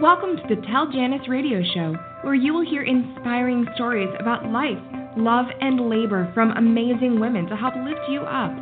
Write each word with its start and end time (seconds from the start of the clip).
Welcome 0.00 0.36
to 0.36 0.54
the 0.54 0.62
Tell 0.68 0.88
Janice 0.92 1.28
radio 1.28 1.60
show, 1.74 1.96
where 2.22 2.36
you 2.36 2.54
will 2.54 2.64
hear 2.64 2.84
inspiring 2.84 3.66
stories 3.74 4.08
about 4.20 4.46
life, 4.46 4.78
love, 5.16 5.46
and 5.60 5.90
labor 5.90 6.30
from 6.34 6.52
amazing 6.52 7.18
women 7.18 7.46
to 7.46 7.56
help 7.56 7.74
lift 7.74 8.08
you 8.08 8.20
up. 8.20 8.52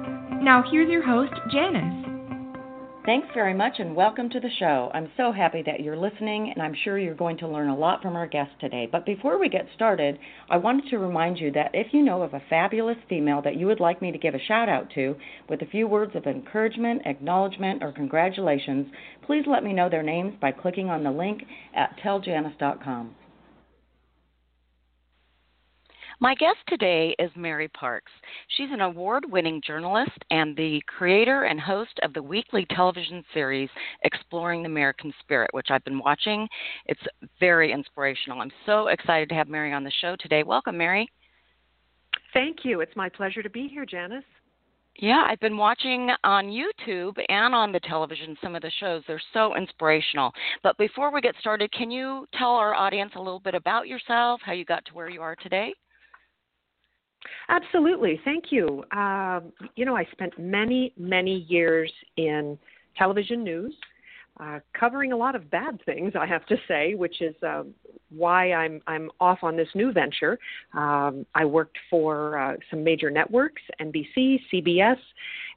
Now, 0.41 0.65
here's 0.71 0.89
your 0.89 1.05
host, 1.05 1.35
Janice. 1.53 2.07
Thanks 3.07 3.29
very 3.35 3.55
much 3.55 3.75
and 3.79 3.95
welcome 3.95 4.29
to 4.31 4.41
the 4.41 4.51
show. 4.59 4.91
I'm 4.93 5.09
so 5.17 5.31
happy 5.31 5.63
that 5.65 5.79
you're 5.79 5.97
listening, 5.97 6.51
and 6.51 6.61
I'm 6.61 6.75
sure 6.83 6.99
you're 6.99 7.15
going 7.15 7.39
to 7.39 7.47
learn 7.47 7.69
a 7.69 7.77
lot 7.77 8.03
from 8.03 8.17
our 8.17 8.27
guest 8.27 8.51
today. 8.59 8.89
But 8.91 9.07
before 9.07 9.39
we 9.39 9.49
get 9.49 9.69
started, 9.77 10.19
I 10.51 10.57
wanted 10.57 10.91
to 10.91 10.99
remind 10.99 11.39
you 11.39 11.53
that 11.53 11.71
if 11.73 11.95
you 11.95 12.03
know 12.03 12.23
of 12.23 12.35
a 12.35 12.43
fabulous 12.51 12.97
female 13.09 13.41
that 13.43 13.55
you 13.55 13.67
would 13.67 13.79
like 13.79 14.03
me 14.03 14.11
to 14.11 14.19
give 14.19 14.35
a 14.35 14.41
shout 14.41 14.69
out 14.69 14.91
to 14.97 15.15
with 15.49 15.63
a 15.63 15.67
few 15.67 15.87
words 15.87 16.17
of 16.17 16.27
encouragement, 16.27 17.03
acknowledgement, 17.07 17.81
or 17.81 17.93
congratulations, 17.93 18.89
please 19.27 19.45
let 19.47 19.65
me 19.65 19.73
know 19.73 19.89
their 19.89 20.03
names 20.03 20.35
by 20.41 20.53
clicking 20.53 20.89
on 20.89 21.03
the 21.03 21.11
link 21.11 21.43
at 21.75 21.97
telljanice.com. 21.99 23.15
My 26.19 26.35
guest 26.35 26.57
today 26.67 27.15
is 27.19 27.31
Mary 27.37 27.69
Parks. 27.69 28.11
She's 28.57 28.71
an 28.73 28.81
award 28.81 29.25
winning 29.29 29.61
journalist 29.67 30.17
and 30.31 30.57
the 30.57 30.81
creator 30.87 31.43
and 31.43 31.61
host 31.61 31.91
of 32.03 32.15
the 32.15 32.23
weekly 32.23 32.67
television 32.71 33.23
series 33.35 33.69
Exploring 34.03 34.63
the 34.63 34.69
American 34.69 35.13
Spirit, 35.21 35.51
which 35.53 35.67
I've 35.69 35.85
been 35.85 35.99
watching. 35.99 36.49
It's 36.87 37.03
very 37.39 37.71
inspirational. 37.71 38.41
I'm 38.41 38.53
so 38.65 38.87
excited 38.87 39.29
to 39.29 39.35
have 39.35 39.49
Mary 39.49 39.75
on 39.75 39.85
the 39.85 39.93
show 40.01 40.17
today. 40.19 40.43
Welcome, 40.43 40.79
Mary. 40.79 41.07
Thank 42.33 42.65
you. 42.65 42.81
It's 42.81 42.97
my 42.97 43.11
pleasure 43.11 43.43
to 43.43 43.51
be 43.51 43.69
here, 43.69 43.85
Janice. 43.85 44.25
Yeah, 44.99 45.25
I've 45.29 45.41
been 45.41 45.57
watching 45.57 46.11
on 46.25 46.47
YouTube 46.47 47.19
and 47.29 47.55
on 47.55 47.71
the 47.71 47.81
television 47.81 48.37
some 48.43 48.55
of 48.55 48.63
the 48.63 48.71
shows. 48.81 49.03
They're 49.07 49.21
so 49.35 49.55
inspirational. 49.57 50.33
But 50.63 50.79
before 50.79 51.13
we 51.13 51.21
get 51.21 51.35
started, 51.41 51.71
can 51.73 51.91
you 51.91 52.27
tell 52.39 52.53
our 52.53 52.75
audience 52.75 53.13
a 53.15 53.21
little 53.21 53.41
bit 53.41 53.55
about 53.55 53.89
yourself, 53.89 54.41
how 54.45 54.53
you 54.53 54.65
got 54.65 54.85
to 54.87 54.95
where 54.95 55.11
you 55.11 55.21
are 55.21 55.37
today? 55.37 55.75
Absolutely. 57.49 58.21
Thank 58.25 58.47
you. 58.51 58.85
Um, 58.93 59.53
you 59.75 59.85
know, 59.85 59.97
I 59.97 60.07
spent 60.13 60.33
many, 60.39 60.93
many 60.97 61.47
years 61.49 61.93
in 62.17 62.59
television 62.97 63.45
news, 63.45 63.75
uh, 64.39 64.61
covering 64.79 65.13
a 65.13 65.17
lot 65.17 65.35
of 65.35 65.51
bad 65.51 65.81
things, 65.85 66.13
I 66.19 66.27
have 66.27 66.45
to 66.47 66.57
say, 66.69 66.95
which 66.95 67.23
is 67.23 67.35
uh, 67.43 67.63
why 68.11 68.53
I'm 68.53 68.83
I'm 68.87 69.11
off 69.21 69.39
on 69.43 69.57
this 69.57 69.69
new 69.75 69.93
venture. 69.93 70.39
Um, 70.75 71.25
I 71.35 71.45
worked 71.45 71.79
for 71.89 72.39
uh, 72.39 72.57
some 72.71 72.85
major 72.85 73.11
networks, 73.11 73.63
NBC, 73.81 74.41
CBS, 74.53 74.99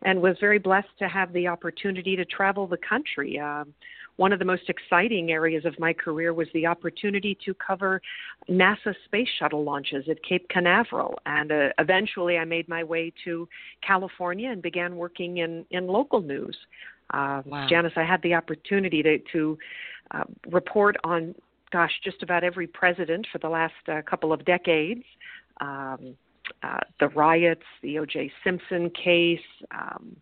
and 0.04 0.22
was 0.22 0.38
very 0.40 0.60
blessed 0.60 0.88
to 1.00 1.10
have 1.10 1.34
the 1.34 1.48
opportunity 1.48 2.16
to 2.16 2.26
travel 2.26 2.68
the 2.68 2.78
country. 2.78 3.40
Um, 3.40 3.74
one 4.20 4.34
of 4.34 4.40
the 4.40 4.46
most 4.46 4.64
exciting 4.68 5.32
areas 5.32 5.64
of 5.64 5.80
my 5.80 5.94
career 5.94 6.34
was 6.34 6.50
the 6.54 6.66
opportunity 6.66 7.38
to 7.46 7.54
cover 7.54 8.02
NASA 8.50 8.94
space 9.06 9.30
shuttle 9.40 9.64
launches 9.64 10.10
at 10.10 10.22
Cape 10.24 10.46
Canaveral. 10.50 11.18
And 11.26 11.54
uh, 11.54 11.70
eventually 11.80 12.38
I 12.38 12.44
made 12.44 12.68
my 12.68 12.84
way 12.84 13.14
to 13.24 13.48
California 13.82 14.52
and 14.52 14.62
began 14.62 14.98
working 14.98 15.38
in, 15.38 15.66
in 15.72 15.88
local 15.88 16.20
news. 16.20 16.58
Uh, 17.12 17.42
wow. 17.46 17.68
Janice, 17.70 17.94
I 17.96 18.04
had 18.04 18.22
the 18.22 18.34
opportunity 18.34 19.02
to, 19.04 19.18
to 19.32 19.58
uh, 20.12 20.24
report 20.50 20.96
on, 21.04 21.36
gosh, 21.72 21.92
just 22.04 22.24
about 22.24 22.44
every 22.44 22.68
president 22.68 23.28
for 23.32 23.40
the 23.40 23.50
last 23.50 23.74
uh, 23.88 24.02
couple 24.02 24.32
of 24.34 24.46
decades. 24.46 25.04
Um, 25.62 26.16
uh, 26.64 26.80
the 27.00 27.10
riots, 27.10 27.64
the 27.84 28.00
O.J. 28.00 28.32
Simpson 28.44 28.90
case, 28.90 29.40
um, 29.72 30.16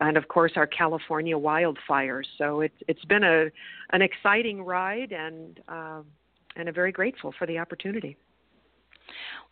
and 0.00 0.16
of 0.16 0.28
course 0.28 0.52
our 0.56 0.66
California 0.66 1.36
wildfires. 1.36 2.24
So 2.36 2.60
it's 2.60 2.76
it's 2.88 3.04
been 3.06 3.24
a 3.24 3.46
an 3.90 4.02
exciting 4.02 4.62
ride, 4.62 5.12
and 5.12 5.60
uh, 5.68 6.02
and 6.56 6.68
I'm 6.68 6.74
very 6.74 6.92
grateful 6.92 7.32
for 7.38 7.46
the 7.46 7.58
opportunity. 7.58 8.16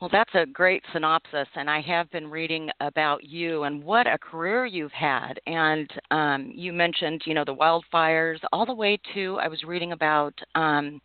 Well, 0.00 0.10
that's 0.10 0.34
a 0.34 0.46
great 0.46 0.82
synopsis, 0.92 1.48
and 1.54 1.68
I 1.68 1.80
have 1.82 2.10
been 2.10 2.30
reading 2.30 2.70
about 2.80 3.24
you 3.24 3.64
and 3.64 3.82
what 3.82 4.06
a 4.06 4.18
career 4.18 4.66
you've 4.66 4.92
had. 4.92 5.34
And 5.46 5.90
um, 6.10 6.52
you 6.54 6.72
mentioned, 6.72 7.22
you 7.26 7.34
know, 7.34 7.44
the 7.44 7.54
wildfires, 7.54 8.38
all 8.52 8.64
the 8.64 8.74
way 8.74 8.98
to 9.14 9.38
I 9.40 9.48
was 9.48 9.62
reading 9.62 9.92
about 9.92 10.34
um, 10.54 11.00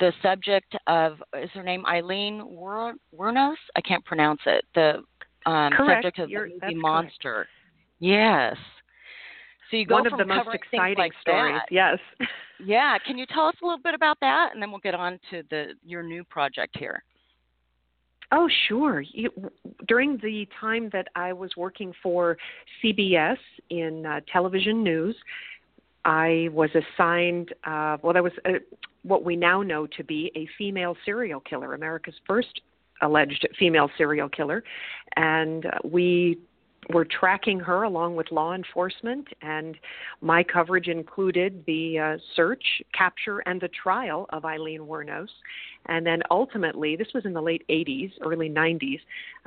the 0.00 0.12
subject 0.22 0.74
of 0.86 1.22
is 1.40 1.50
her 1.54 1.62
name 1.62 1.84
Aileen 1.86 2.42
Wuornos? 2.42 3.54
I 3.76 3.80
can't 3.80 4.04
pronounce 4.04 4.40
it. 4.46 4.64
The 4.74 5.02
um, 5.50 5.72
subject 5.76 6.18
of 6.18 6.30
You're, 6.30 6.48
the 6.48 6.58
movie 6.62 6.74
Monster. 6.74 7.32
Correct. 7.32 7.50
Yes. 8.00 8.56
So 9.70 9.76
you 9.76 9.86
go 9.86 9.94
one 9.94 10.06
of 10.06 10.18
the 10.18 10.24
most 10.24 10.48
exciting 10.52 10.98
like 10.98 11.12
stories. 11.20 11.54
That. 11.54 11.66
Yes. 11.70 11.98
yeah. 12.64 12.98
Can 13.06 13.16
you 13.18 13.26
tell 13.26 13.46
us 13.46 13.54
a 13.62 13.64
little 13.64 13.82
bit 13.82 13.94
about 13.94 14.18
that, 14.20 14.50
and 14.52 14.62
then 14.62 14.70
we'll 14.70 14.80
get 14.80 14.94
on 14.94 15.18
to 15.30 15.42
the 15.50 15.74
your 15.84 16.02
new 16.02 16.24
project 16.24 16.76
here. 16.78 17.02
Oh, 18.32 18.48
sure. 18.68 19.02
You, 19.12 19.30
during 19.86 20.18
the 20.22 20.46
time 20.60 20.90
that 20.92 21.08
I 21.14 21.32
was 21.32 21.50
working 21.56 21.92
for 22.02 22.36
CBS 22.82 23.36
in 23.70 24.06
uh, 24.06 24.20
television 24.32 24.82
news, 24.82 25.16
I 26.04 26.48
was 26.52 26.70
assigned, 26.74 27.54
uh, 27.64 27.96
well, 28.02 28.12
that 28.12 28.22
was 28.22 28.32
a, 28.46 28.54
what 29.02 29.24
we 29.24 29.36
now 29.36 29.62
know 29.62 29.86
to 29.86 30.04
be 30.04 30.30
a 30.34 30.48
female 30.58 30.96
serial 31.04 31.40
killer, 31.40 31.74
America's 31.74 32.14
first 32.26 32.60
alleged 33.02 33.46
female 33.58 33.90
serial 33.96 34.28
killer. 34.28 34.62
And 35.16 35.66
uh, 35.66 35.70
we 35.84 36.38
we're 36.90 37.04
tracking 37.04 37.60
her 37.60 37.82
along 37.82 38.16
with 38.16 38.30
law 38.30 38.54
enforcement, 38.54 39.26
and 39.42 39.76
my 40.20 40.42
coverage 40.42 40.88
included 40.88 41.64
the 41.66 41.98
uh, 41.98 42.16
search, 42.36 42.64
capture, 42.92 43.40
and 43.40 43.60
the 43.60 43.68
trial 43.68 44.26
of 44.30 44.44
Aileen 44.44 44.80
Wuornos. 44.80 45.28
And 45.86 46.06
then 46.06 46.22
ultimately, 46.30 46.96
this 46.96 47.08
was 47.14 47.24
in 47.24 47.32
the 47.32 47.42
late 47.42 47.64
80s, 47.68 48.12
early 48.22 48.48
90s, 48.48 49.00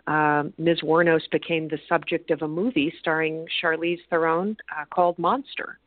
uh, 0.07 0.49
Ms. 0.57 0.81
Wuornos 0.83 1.29
became 1.31 1.67
the 1.67 1.79
subject 1.89 2.31
of 2.31 2.41
a 2.41 2.47
movie 2.47 2.93
starring 2.99 3.45
Charlize 3.61 3.99
Theron 4.09 4.55
uh, 4.71 4.85
called 4.89 5.17
Monster. 5.17 5.79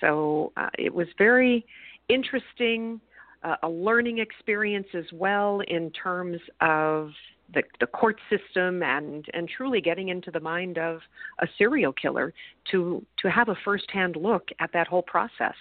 So 0.00 0.52
uh, 0.56 0.70
it 0.78 0.92
was 0.92 1.06
very 1.16 1.64
interesting, 2.08 3.00
uh, 3.42 3.56
a 3.62 3.68
learning 3.68 4.18
experience 4.18 4.88
as 4.94 5.04
well 5.12 5.60
in 5.68 5.90
terms 5.90 6.40
of 6.60 7.10
the, 7.54 7.62
the 7.80 7.86
court 7.86 8.18
system 8.28 8.82
and 8.82 9.24
and 9.32 9.48
truly 9.48 9.80
getting 9.80 10.08
into 10.08 10.30
the 10.30 10.40
mind 10.40 10.78
of 10.78 11.00
a 11.40 11.46
serial 11.58 11.92
killer 11.92 12.32
to 12.70 13.04
to 13.22 13.30
have 13.30 13.48
a 13.48 13.56
firsthand 13.64 14.16
look 14.16 14.48
at 14.60 14.70
that 14.72 14.86
whole 14.86 15.02
process, 15.02 15.54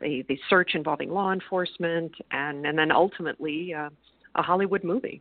the 0.00 0.24
the 0.28 0.38
search 0.48 0.74
involving 0.74 1.10
law 1.10 1.32
enforcement 1.32 2.12
and 2.30 2.66
and 2.66 2.78
then 2.78 2.90
ultimately 2.90 3.74
uh, 3.74 3.90
a 4.36 4.42
Hollywood 4.42 4.84
movie. 4.84 5.20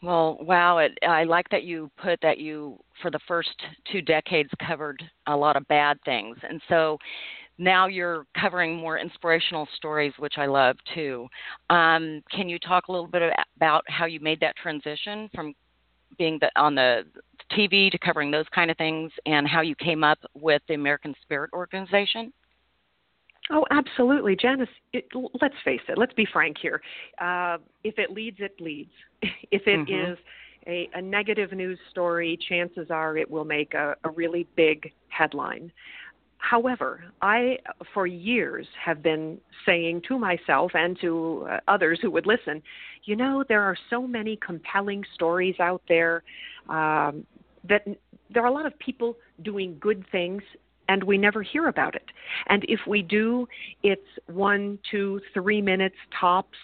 Well, 0.00 0.38
wow! 0.40 0.78
It, 0.78 0.96
I 1.06 1.24
like 1.24 1.48
that 1.50 1.64
you 1.64 1.90
put 2.00 2.20
that 2.22 2.38
you 2.38 2.78
for 3.02 3.10
the 3.10 3.18
first 3.26 3.50
two 3.90 4.00
decades 4.00 4.50
covered 4.64 5.02
a 5.26 5.36
lot 5.36 5.56
of 5.56 5.66
bad 5.66 5.98
things, 6.04 6.36
and 6.48 6.60
so 6.68 6.98
now 7.58 7.86
you're 7.86 8.24
covering 8.40 8.76
more 8.76 8.98
inspirational 8.98 9.68
stories, 9.76 10.12
which 10.18 10.34
I 10.38 10.46
love 10.46 10.76
too. 10.94 11.26
Um, 11.70 12.22
can 12.30 12.48
you 12.48 12.58
talk 12.58 12.88
a 12.88 12.92
little 12.92 13.08
bit 13.08 13.22
about 13.56 13.84
how 13.88 14.06
you 14.06 14.20
made 14.20 14.40
that 14.40 14.56
transition 14.56 15.28
from 15.34 15.54
being 16.16 16.38
the, 16.40 16.50
on 16.56 16.74
the 16.74 17.04
TV 17.52 17.90
to 17.90 17.98
covering 17.98 18.30
those 18.30 18.46
kind 18.54 18.70
of 18.70 18.76
things, 18.76 19.10
and 19.26 19.46
how 19.46 19.60
you 19.60 19.74
came 19.76 20.04
up 20.04 20.18
with 20.34 20.62
the 20.68 20.74
American 20.74 21.14
Spirit 21.22 21.50
Organization? 21.52 22.32
Oh, 23.50 23.64
absolutely, 23.70 24.36
Janice. 24.36 24.68
It, 24.92 25.06
let's 25.40 25.54
face 25.64 25.80
it. 25.88 25.96
Let's 25.96 26.12
be 26.12 26.26
frank 26.30 26.56
here. 26.60 26.80
Uh, 27.20 27.58
if 27.82 27.98
it 27.98 28.10
leads, 28.10 28.38
it 28.40 28.60
leads. 28.60 28.92
if 29.22 29.62
it 29.66 29.88
mm-hmm. 29.88 30.12
is 30.12 30.18
a, 30.66 30.88
a, 30.94 31.00
negative 31.00 31.52
news 31.52 31.78
story, 31.90 32.38
chances 32.48 32.88
are 32.90 33.16
it 33.16 33.30
will 33.30 33.44
make 33.44 33.72
a, 33.74 33.94
a 34.04 34.10
really 34.10 34.46
big 34.54 34.92
headline. 35.08 35.72
However, 36.38 37.04
I, 37.20 37.58
for 37.92 38.06
years, 38.06 38.66
have 38.82 39.02
been 39.02 39.38
saying 39.66 40.02
to 40.08 40.18
myself 40.18 40.72
and 40.74 40.98
to 41.00 41.46
uh, 41.50 41.60
others 41.68 41.98
who 42.00 42.10
would 42.12 42.26
listen, 42.26 42.62
you 43.04 43.16
know, 43.16 43.44
there 43.48 43.62
are 43.62 43.76
so 43.90 44.06
many 44.06 44.36
compelling 44.36 45.04
stories 45.14 45.56
out 45.60 45.82
there 45.88 46.22
um, 46.68 47.26
that 47.68 47.86
there 48.30 48.42
are 48.42 48.46
a 48.46 48.52
lot 48.52 48.66
of 48.66 48.78
people 48.78 49.16
doing 49.42 49.76
good 49.80 50.04
things 50.10 50.42
and 50.88 51.04
we 51.04 51.18
never 51.18 51.42
hear 51.42 51.68
about 51.68 51.94
it. 51.94 52.06
And 52.48 52.64
if 52.68 52.80
we 52.86 53.02
do, 53.02 53.46
it's 53.82 54.00
one, 54.26 54.78
two, 54.90 55.20
three 55.34 55.60
minutes 55.60 55.96
tops 56.18 56.56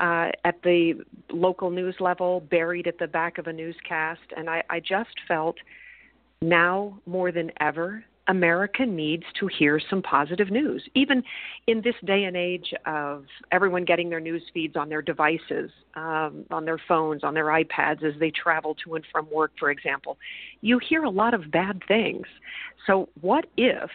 uh, 0.00 0.30
at 0.44 0.60
the 0.62 0.94
local 1.30 1.70
news 1.70 1.96
level, 2.00 2.40
buried 2.40 2.86
at 2.86 2.98
the 2.98 3.06
back 3.06 3.38
of 3.38 3.46
a 3.46 3.52
newscast. 3.52 4.20
And 4.36 4.50
I, 4.50 4.62
I 4.68 4.80
just 4.80 5.14
felt 5.26 5.56
now 6.42 6.98
more 7.06 7.32
than 7.32 7.50
ever, 7.60 8.04
America 8.28 8.84
needs 8.84 9.24
to 9.40 9.46
hear 9.46 9.80
some 9.90 10.02
positive 10.02 10.50
news. 10.50 10.86
Even 10.94 11.22
in 11.66 11.80
this 11.82 11.94
day 12.04 12.24
and 12.24 12.36
age 12.36 12.72
of 12.86 13.24
everyone 13.52 13.84
getting 13.84 14.10
their 14.10 14.20
news 14.20 14.42
feeds 14.52 14.76
on 14.76 14.88
their 14.88 15.02
devices, 15.02 15.70
um, 15.94 16.44
on 16.50 16.64
their 16.64 16.80
phones, 16.86 17.24
on 17.24 17.34
their 17.34 17.46
iPads 17.46 18.04
as 18.04 18.18
they 18.20 18.30
travel 18.30 18.76
to 18.84 18.94
and 18.94 19.04
from 19.10 19.28
work, 19.30 19.52
for 19.58 19.70
example, 19.70 20.18
you 20.60 20.78
hear 20.78 21.04
a 21.04 21.10
lot 21.10 21.32
of 21.32 21.50
bad 21.50 21.80
things. 21.88 22.26
So, 22.86 23.08
what 23.20 23.46
if 23.56 23.90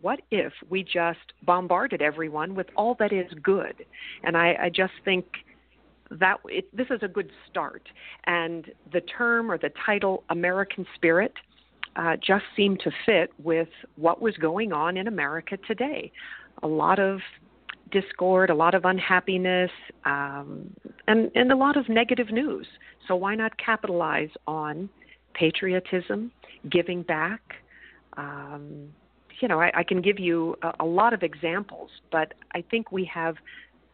what 0.00 0.20
if 0.30 0.52
we 0.68 0.82
just 0.82 1.32
bombarded 1.44 2.02
everyone 2.02 2.54
with 2.54 2.66
all 2.76 2.94
that 2.98 3.12
is 3.12 3.32
good? 3.42 3.84
And 4.22 4.36
I, 4.36 4.54
I 4.64 4.68
just 4.68 4.92
think 5.04 5.24
that 6.10 6.36
it, 6.46 6.74
this 6.76 6.86
is 6.90 7.00
a 7.02 7.08
good 7.08 7.30
start. 7.50 7.88
And 8.24 8.70
the 8.92 9.00
term 9.00 9.50
or 9.50 9.58
the 9.58 9.70
title 9.84 10.24
American 10.30 10.86
Spirit 10.94 11.32
uh, 11.96 12.16
just 12.16 12.44
seemed 12.54 12.80
to 12.80 12.90
fit 13.04 13.30
with 13.42 13.68
what 13.96 14.20
was 14.20 14.36
going 14.36 14.72
on 14.72 14.96
in 14.96 15.08
America 15.08 15.56
today. 15.66 16.12
A 16.62 16.66
lot 16.66 16.98
of 16.98 17.20
discord, 17.90 18.50
a 18.50 18.54
lot 18.54 18.74
of 18.74 18.84
unhappiness, 18.84 19.70
um, 20.04 20.72
and, 21.08 21.30
and 21.34 21.52
a 21.52 21.56
lot 21.56 21.76
of 21.76 21.88
negative 21.88 22.30
news. 22.30 22.66
So 23.06 23.16
why 23.16 23.34
not 23.34 23.56
capitalize 23.58 24.30
on 24.46 24.88
patriotism, 25.34 26.32
giving 26.70 27.02
back? 27.02 27.40
Um, 28.16 28.88
you 29.40 29.48
know, 29.48 29.60
I, 29.60 29.70
I 29.74 29.82
can 29.84 30.00
give 30.02 30.18
you 30.18 30.56
a, 30.62 30.72
a 30.80 30.84
lot 30.84 31.12
of 31.12 31.22
examples, 31.22 31.90
but 32.10 32.34
I 32.52 32.62
think 32.70 32.90
we 32.90 33.04
have 33.12 33.36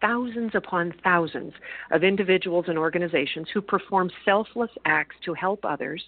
thousands 0.01 0.53
upon 0.55 0.93
thousands 1.05 1.53
of 1.93 2.03
individuals 2.03 2.67
and 2.69 2.79
organizations 2.79 3.47
who 3.53 3.61
perform 3.61 4.11
selfless 4.25 4.71
acts 4.85 5.17
to 5.25 5.35
help 5.35 5.65
others, 5.65 6.03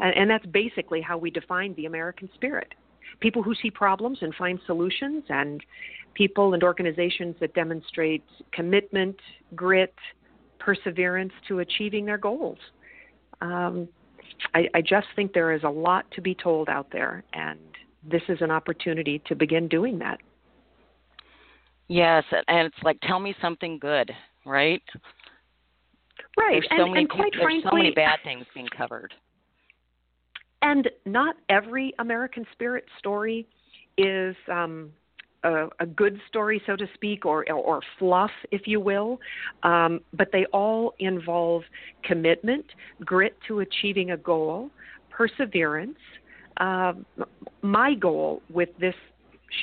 and, 0.00 0.16
and 0.16 0.30
that's 0.30 0.46
basically 0.46 1.00
how 1.00 1.18
we 1.18 1.30
define 1.30 1.74
the 1.74 1.86
American 1.86 2.28
spirit. 2.34 2.74
People 3.20 3.42
who 3.42 3.54
see 3.60 3.70
problems 3.70 4.18
and 4.22 4.34
find 4.34 4.58
solutions, 4.66 5.24
and 5.28 5.62
people 6.14 6.54
and 6.54 6.62
organizations 6.62 7.36
that 7.40 7.54
demonstrate 7.54 8.24
commitment, 8.52 9.16
grit, 9.54 9.94
perseverance 10.58 11.32
to 11.48 11.60
achieving 11.60 12.04
their 12.04 12.18
goals. 12.18 12.58
Um, 13.40 13.88
I, 14.54 14.68
I 14.74 14.80
just 14.80 15.06
think 15.16 15.32
there 15.32 15.52
is 15.52 15.62
a 15.64 15.68
lot 15.68 16.06
to 16.12 16.20
be 16.20 16.34
told 16.34 16.68
out 16.68 16.88
there, 16.92 17.24
and 17.32 17.58
this 18.08 18.22
is 18.28 18.38
an 18.40 18.50
opportunity 18.50 19.20
to 19.26 19.34
begin 19.34 19.68
doing 19.68 19.98
that. 19.98 20.20
Yes, 21.88 22.24
and 22.30 22.66
it's 22.66 22.82
like 22.84 22.98
tell 23.02 23.18
me 23.18 23.34
something 23.42 23.78
good, 23.78 24.10
right? 24.46 24.82
Right. 26.38 26.62
There's 26.62 26.68
so 26.70 26.84
and, 26.84 26.92
many 26.92 27.00
and 27.00 27.10
quite 27.10 27.32
there's 27.32 27.42
frankly, 27.42 27.70
so 27.70 27.76
many 27.76 27.90
bad 27.90 28.20
things 28.22 28.46
being 28.54 28.68
covered. 28.76 29.12
And 30.62 30.88
not 31.06 31.36
every 31.48 31.94
American 31.98 32.46
Spirit 32.52 32.84
story 32.98 33.46
is 33.96 34.36
um, 34.50 34.90
a, 35.42 35.66
a, 35.80 35.86
good 35.86 36.20
story, 36.28 36.62
so 36.66 36.76
to 36.76 36.86
speak, 36.94 37.24
or 37.24 37.50
or 37.50 37.80
fluff, 37.98 38.30
if 38.50 38.66
you 38.66 38.80
will. 38.80 39.20
Um, 39.62 40.00
but 40.12 40.28
they 40.32 40.44
all 40.52 40.94
involve 40.98 41.62
commitment, 42.04 42.66
grit 43.04 43.36
to 43.48 43.60
achieving 43.60 44.10
a 44.10 44.16
goal, 44.16 44.70
perseverance, 45.10 45.98
uh, 46.58 46.92
my 47.62 47.94
goal 47.94 48.42
with 48.50 48.68
this 48.78 48.94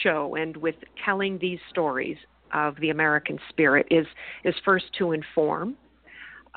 show 0.04 0.36
and 0.36 0.58
with 0.58 0.76
telling 1.06 1.38
these 1.40 1.60
stories 1.70 2.18
of 2.54 2.76
the 2.82 2.90
American 2.90 3.40
spirit 3.50 3.86
is 3.92 4.08
is 4.44 4.56
first 4.66 4.86
to 4.98 5.12
inform. 5.12 5.76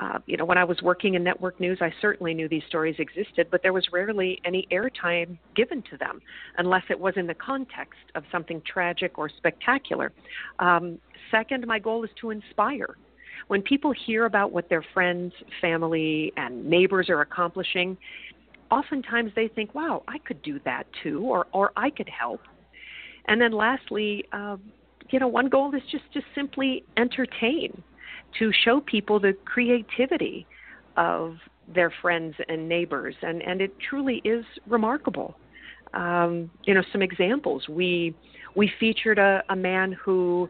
Uh, 0.01 0.17
you 0.25 0.35
know, 0.35 0.45
when 0.45 0.57
I 0.57 0.63
was 0.63 0.81
working 0.81 1.13
in 1.13 1.23
network 1.23 1.59
news, 1.59 1.77
I 1.79 1.93
certainly 2.01 2.33
knew 2.33 2.49
these 2.49 2.63
stories 2.67 2.95
existed, 2.97 3.47
but 3.51 3.61
there 3.61 3.71
was 3.71 3.85
rarely 3.93 4.41
any 4.43 4.67
airtime 4.71 5.37
given 5.55 5.83
to 5.91 5.97
them 5.97 6.21
unless 6.57 6.81
it 6.89 6.99
was 6.99 7.13
in 7.17 7.27
the 7.27 7.35
context 7.35 7.99
of 8.15 8.23
something 8.31 8.63
tragic 8.65 9.19
or 9.19 9.29
spectacular. 9.29 10.11
Um, 10.57 10.97
second, 11.29 11.67
my 11.67 11.77
goal 11.77 12.03
is 12.03 12.09
to 12.21 12.31
inspire. 12.31 12.97
When 13.47 13.61
people 13.61 13.93
hear 14.05 14.25
about 14.25 14.51
what 14.51 14.69
their 14.69 14.83
friends, 14.93 15.33
family, 15.61 16.33
and 16.35 16.65
neighbors 16.65 17.07
are 17.09 17.21
accomplishing, 17.21 17.95
oftentimes 18.71 19.31
they 19.35 19.49
think, 19.49 19.75
wow, 19.75 20.03
I 20.07 20.17
could 20.17 20.41
do 20.41 20.59
that 20.65 20.87
too, 21.03 21.21
or, 21.21 21.45
or 21.53 21.73
I 21.75 21.91
could 21.91 22.09
help. 22.09 22.41
And 23.25 23.39
then 23.39 23.51
lastly, 23.51 24.25
uh, 24.33 24.57
you 25.11 25.19
know, 25.19 25.27
one 25.27 25.47
goal 25.47 25.75
is 25.75 25.81
just 25.91 26.05
to 26.13 26.21
simply 26.33 26.83
entertain, 26.97 27.83
to 28.39 28.51
show 28.63 28.81
people 28.81 29.19
the 29.19 29.33
creativity 29.45 30.45
of 30.97 31.35
their 31.73 31.93
friends 32.01 32.35
and 32.47 32.67
neighbors, 32.67 33.15
and 33.21 33.41
and 33.41 33.61
it 33.61 33.73
truly 33.89 34.21
is 34.23 34.45
remarkable. 34.67 35.35
Um, 35.93 36.49
you 36.63 36.73
know, 36.73 36.83
some 36.91 37.01
examples. 37.01 37.67
We 37.69 38.15
we 38.55 38.71
featured 38.79 39.19
a, 39.19 39.43
a 39.49 39.55
man 39.55 39.93
who 39.93 40.49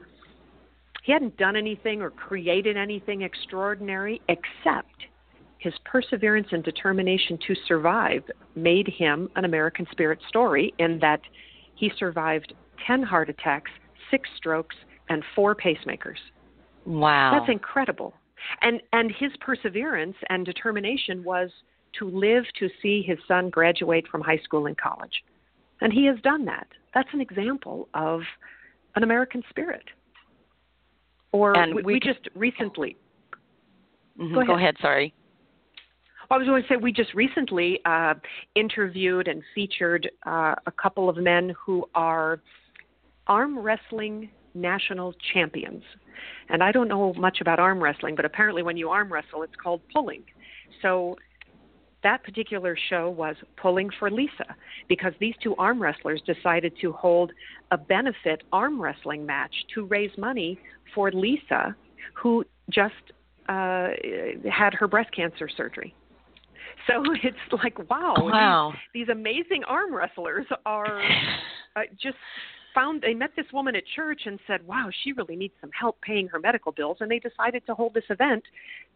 he 1.04 1.12
hadn't 1.12 1.38
done 1.38 1.56
anything 1.56 2.02
or 2.02 2.12
created 2.12 2.78
anything 2.78 3.24
extraordinary 3.24 4.22
except 4.30 4.94
his 5.58 5.74
perseverance 5.86 6.48
and 6.52 6.64
determination 6.64 7.38
to 7.48 7.56
survive 7.68 8.24
made 8.56 8.88
him 8.88 9.30
an 9.36 9.46
American 9.46 9.86
spirit 9.92 10.20
story 10.28 10.74
in 10.80 11.00
that 11.00 11.22
he 11.76 11.92
survived 11.98 12.54
10 12.88 13.04
heart 13.04 13.30
attacks, 13.30 13.70
six 14.10 14.28
strokes, 14.38 14.76
and 15.10 15.24
four 15.36 15.56
pacemakers. 15.56 16.18
Wow. 16.86 17.38
That's 17.38 17.52
incredible. 17.52 18.14
And 18.62 18.82
and 18.92 19.12
his 19.12 19.32
perseverance 19.40 20.16
and 20.30 20.46
determination 20.46 21.24
was 21.24 21.50
to 22.00 22.10
live 22.10 22.44
to 22.60 22.70
see 22.82 23.04
his 23.06 23.18
son 23.28 23.50
graduate 23.50 24.06
from 24.10 24.22
high 24.22 24.40
school 24.44 24.66
and 24.66 24.78
college. 24.78 25.24
And 25.82 25.92
he 25.92 26.06
has 26.06 26.18
done 26.24 26.46
that. 26.46 26.68
That's 26.94 27.10
an 27.14 27.22
example 27.22 27.90
of 27.94 28.22
an 28.96 29.04
American 29.04 29.44
spirit. 29.50 29.84
Or 31.32 31.58
and 31.58 31.76
we, 31.76 31.84
we, 31.84 32.00
just 32.00 32.28
recently 32.36 32.98
mm-hmm. 34.20 34.34
go, 34.34 34.42
ahead. 34.42 34.48
go 34.48 34.58
ahead, 34.58 34.76
sorry. 34.82 35.14
I 36.30 36.38
was 36.38 36.48
going 36.48 36.62
to 36.62 36.68
say 36.70 36.78
we 36.78 36.94
just 36.94 37.14
recently 37.14 37.80
uh, 37.86 38.14
interviewed 38.56 39.28
and 39.28 39.44
featured 39.54 40.10
uh, 40.26 40.56
a 40.66 40.72
couple 40.72 41.10
of 41.10 41.18
men 41.18 41.54
who 41.66 41.86
are 41.94 42.42
arm 43.28 43.60
wrestling 43.60 44.30
national 44.54 45.14
champions. 45.34 45.84
And 46.50 46.64
I 46.64 46.72
don't 46.72 46.88
know 46.88 47.14
much 47.14 47.40
about 47.42 47.60
arm 47.60 47.82
wrestling, 47.82 48.16
but 48.16 48.26
apparently 48.26 48.64
when 48.64 48.78
you 48.78 48.90
arm 48.90 49.12
wrestle, 49.12 49.44
it's 49.44 49.56
called 49.62 49.82
pulling. 49.94 50.24
So 50.82 51.16
that 52.04 52.24
particular 52.24 52.76
show 52.90 53.10
was 53.10 53.36
Pulling 53.62 53.90
for 54.00 54.10
Lisa 54.10 54.56
because 54.88 55.14
these 55.20 55.36
two 55.42 55.56
arm 55.56 55.82
wrestlers 55.82 56.22
decided 56.26 56.74
to 56.82 56.92
hold 56.94 57.32
a 57.72 57.78
benefit 57.78 58.44
arm 58.52 58.82
wrestling 58.82 59.26
match 59.26 59.54
to 59.76 59.86
raise 59.86 60.12
money 60.18 60.60
for 60.96 61.12
Lisa, 61.12 61.76
who 62.16 62.44
just 62.70 62.94
uh, 63.50 63.90
had 64.52 64.74
her 64.74 64.88
breast 64.88 65.14
cancer 65.16 65.48
surgery. 65.56 65.94
So 66.88 67.04
it's 67.24 67.64
like, 67.64 67.78
wow, 67.90 68.16
wow. 68.18 68.74
These, 68.94 69.08
these 69.08 69.12
amazing 69.12 69.64
arm 69.68 69.94
wrestlers 69.94 70.48
are 70.66 71.02
uh, 71.76 71.82
just 72.02 72.18
found 72.74 73.02
they 73.02 73.14
met 73.14 73.32
this 73.36 73.46
woman 73.54 73.76
at 73.76 73.84
church 73.96 74.22
and 74.26 74.40
said, 74.48 74.66
"Wow, 74.66 74.90
she 75.04 75.14
really 75.14 75.36
needs 75.36 75.54
some 75.62 75.72
help 75.72 76.00
paying 76.02 76.28
her 76.28 76.40
medical 76.40 76.72
bills," 76.72 76.98
and 77.00 77.10
they 77.10 77.20
decided 77.20 77.66
to 77.68 77.76
hold 77.76 77.94
this 77.94 78.10
event 78.10 78.44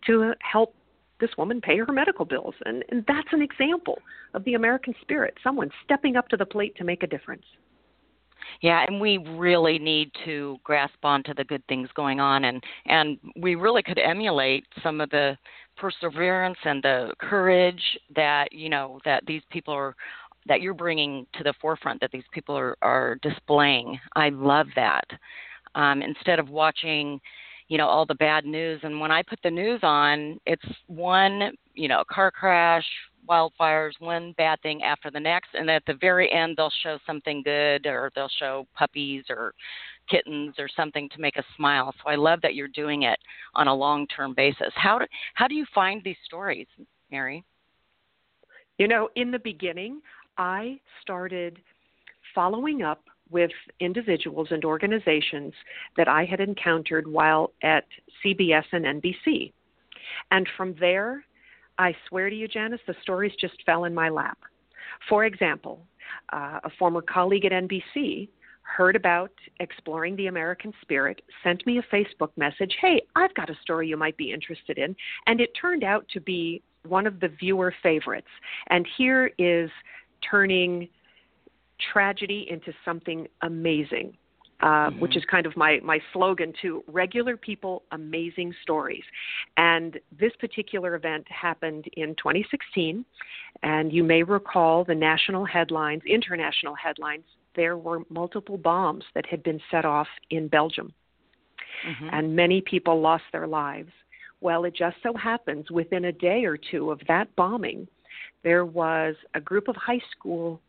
to 0.07 0.33
help 0.39 0.75
this 1.19 1.29
woman 1.37 1.61
pay 1.61 1.77
her 1.77 1.93
medical 1.93 2.25
bills. 2.25 2.55
And, 2.65 2.83
and 2.89 3.05
that's 3.07 3.27
an 3.31 3.41
example 3.41 3.99
of 4.33 4.43
the 4.43 4.55
American 4.55 4.93
spirit, 5.01 5.35
someone 5.43 5.71
stepping 5.83 6.15
up 6.15 6.27
to 6.29 6.37
the 6.37 6.45
plate 6.45 6.75
to 6.77 6.83
make 6.83 7.03
a 7.03 7.07
difference. 7.07 7.45
Yeah, 8.61 8.85
and 8.87 9.01
we 9.01 9.17
really 9.17 9.79
need 9.79 10.11
to 10.25 10.57
grasp 10.63 11.03
onto 11.03 11.33
the 11.33 11.43
good 11.43 11.65
things 11.67 11.89
going 11.95 12.19
on 12.19 12.45
and 12.45 12.63
and 12.85 13.17
we 13.37 13.55
really 13.55 13.81
could 13.81 13.97
emulate 13.97 14.65
some 14.83 15.01
of 15.01 15.09
the 15.09 15.37
perseverance 15.77 16.57
and 16.63 16.81
the 16.81 17.11
courage 17.19 17.81
that, 18.15 18.51
you 18.51 18.69
know, 18.69 18.99
that 19.03 19.25
these 19.25 19.41
people 19.49 19.73
are 19.73 19.95
that 20.47 20.61
you're 20.61 20.73
bringing 20.73 21.25
to 21.33 21.43
the 21.43 21.53
forefront 21.59 21.99
that 22.01 22.11
these 22.11 22.23
people 22.31 22.55
are, 22.55 22.77
are 22.81 23.17
displaying. 23.21 23.99
I 24.15 24.29
love 24.29 24.67
that. 24.75 25.05
Um, 25.75 26.01
instead 26.01 26.39
of 26.39 26.49
watching, 26.49 27.19
you 27.67 27.77
know, 27.77 27.87
all 27.87 28.05
the 28.05 28.15
bad 28.15 28.45
news. 28.45 28.79
And 28.83 28.99
when 28.99 29.11
I 29.11 29.23
put 29.23 29.39
the 29.43 29.51
news 29.51 29.79
on, 29.83 30.39
it's 30.45 30.65
one, 30.87 31.51
you 31.73 31.87
know, 31.87 32.03
car 32.09 32.31
crash, 32.31 32.85
wildfires, 33.27 33.93
one 33.99 34.33
bad 34.37 34.61
thing 34.61 34.83
after 34.83 35.09
the 35.09 35.19
next. 35.19 35.49
And 35.53 35.69
at 35.69 35.83
the 35.87 35.95
very 35.95 36.31
end, 36.31 36.55
they'll 36.57 36.71
show 36.83 36.99
something 37.05 37.41
good 37.43 37.87
or 37.87 38.11
they'll 38.15 38.29
show 38.39 38.67
puppies 38.75 39.23
or 39.29 39.53
kittens 40.09 40.55
or 40.59 40.67
something 40.75 41.09
to 41.09 41.19
make 41.19 41.37
us 41.37 41.45
smile. 41.57 41.93
So 42.03 42.09
I 42.09 42.15
love 42.15 42.39
that 42.43 42.55
you're 42.55 42.67
doing 42.67 43.03
it 43.03 43.17
on 43.55 43.67
a 43.67 43.73
long 43.73 44.05
term 44.07 44.33
basis. 44.35 44.71
How 44.75 44.99
do, 44.99 45.05
how 45.33 45.47
do 45.47 45.55
you 45.55 45.65
find 45.73 46.01
these 46.03 46.17
stories, 46.25 46.67
Mary? 47.11 47.43
You 48.77 48.87
know, 48.87 49.09
in 49.15 49.31
the 49.31 49.39
beginning, 49.39 50.01
I 50.37 50.79
started 51.01 51.59
following 52.33 52.81
up 52.81 53.03
with 53.29 53.51
individuals 53.79 54.49
and 54.51 54.63
organizations 54.63 55.53
that 55.97 56.07
I 56.07 56.25
had 56.25 56.39
encountered 56.39 57.07
while 57.07 57.51
at 57.63 57.85
CBS 58.23 58.65
and 58.71 58.85
NBC. 58.85 59.51
And 60.31 60.47
from 60.55 60.75
there, 60.79 61.25
I 61.77 61.95
swear 62.07 62.29
to 62.29 62.35
you, 62.35 62.47
Janice, 62.47 62.81
the 62.87 62.95
stories 63.01 63.33
just 63.39 63.55
fell 63.65 63.85
in 63.85 63.93
my 63.93 64.09
lap. 64.09 64.37
For 65.09 65.25
example, 65.25 65.81
uh, 66.31 66.59
a 66.63 66.69
former 66.77 67.01
colleague 67.01 67.45
at 67.45 67.51
NBC 67.51 68.29
heard 68.61 68.95
about 68.95 69.31
exploring 69.59 70.15
the 70.15 70.27
American 70.27 70.73
spirit, 70.81 71.21
sent 71.43 71.65
me 71.65 71.79
a 71.79 71.95
Facebook 71.95 72.31
message, 72.35 72.75
Hey, 72.81 73.01
I've 73.15 73.33
got 73.35 73.49
a 73.49 73.55
story 73.61 73.87
you 73.87 73.97
might 73.97 74.17
be 74.17 74.31
interested 74.31 74.77
in. 74.77 74.95
And 75.27 75.39
it 75.39 75.51
turned 75.59 75.83
out 75.83 76.07
to 76.13 76.19
be 76.19 76.61
one 76.87 77.07
of 77.07 77.19
the 77.19 77.27
viewer 77.27 77.73
favorites. 77.83 78.27
And 78.69 78.87
here 78.97 79.31
is 79.37 79.69
turning 80.29 80.89
tragedy 81.91 82.47
into 82.49 82.73
something 82.83 83.27
amazing. 83.41 84.17
Uh, 84.61 84.89
mm-hmm. 84.89 84.99
which 85.01 85.17
is 85.17 85.23
kind 85.29 85.45
of 85.45 85.55
my, 85.57 85.81
my 85.83 85.99
slogan 86.13 86.53
to 86.61 86.81
regular 86.87 87.35
people, 87.35 87.83
amazing 87.91 88.53
stories. 88.63 89.03
And 89.57 89.99
this 90.17 90.31
particular 90.39 90.95
event 90.95 91.27
happened 91.29 91.83
in 91.97 92.15
2016. 92.15 93.03
And 93.63 93.91
you 93.91 94.01
may 94.01 94.23
recall 94.23 94.85
the 94.85 94.95
national 94.95 95.43
headlines, 95.43 96.03
international 96.07 96.73
headlines, 96.73 97.25
there 97.57 97.77
were 97.77 98.03
multiple 98.09 98.57
bombs 98.57 99.03
that 99.13 99.25
had 99.25 99.43
been 99.43 99.59
set 99.69 99.83
off 99.83 100.07
in 100.29 100.47
Belgium. 100.47 100.93
Mm-hmm. 101.87 102.09
And 102.13 102.35
many 102.35 102.61
people 102.61 103.01
lost 103.01 103.23
their 103.31 103.47
lives. 103.47 103.91
Well, 104.41 104.65
it 104.65 104.75
just 104.75 104.97
so 105.03 105.13
happens 105.15 105.69
within 105.71 106.05
a 106.05 106.11
day 106.11 106.45
or 106.45 106.57
two 106.57 106.91
of 106.91 107.01
that 107.07 107.33
bombing, 107.35 107.87
there 108.43 108.65
was 108.65 109.15
a 109.33 109.41
group 109.41 109.67
of 109.67 109.75
high 109.75 110.01
school 110.15 110.61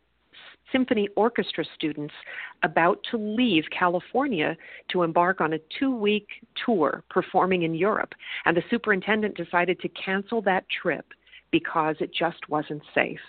symphony 0.73 1.09
orchestra 1.17 1.65
students 1.75 2.15
about 2.63 2.99
to 3.11 3.17
leave 3.17 3.65
California 3.77 4.57
to 4.91 5.03
embark 5.03 5.41
on 5.41 5.53
a 5.53 5.59
two 5.79 5.95
week 5.95 6.27
tour 6.65 7.05
performing 7.11 7.63
in 7.63 7.75
Europe. 7.75 8.13
And 8.45 8.57
the 8.57 8.63
superintendent 8.71 9.37
decided 9.37 9.79
to 9.81 9.89
cancel 9.89 10.43
that 10.43 10.65
trip 10.69 11.07
because 11.51 11.97
it 12.01 12.13
just 12.13 12.49
wasn't 12.49 12.83
safe. 12.95 13.21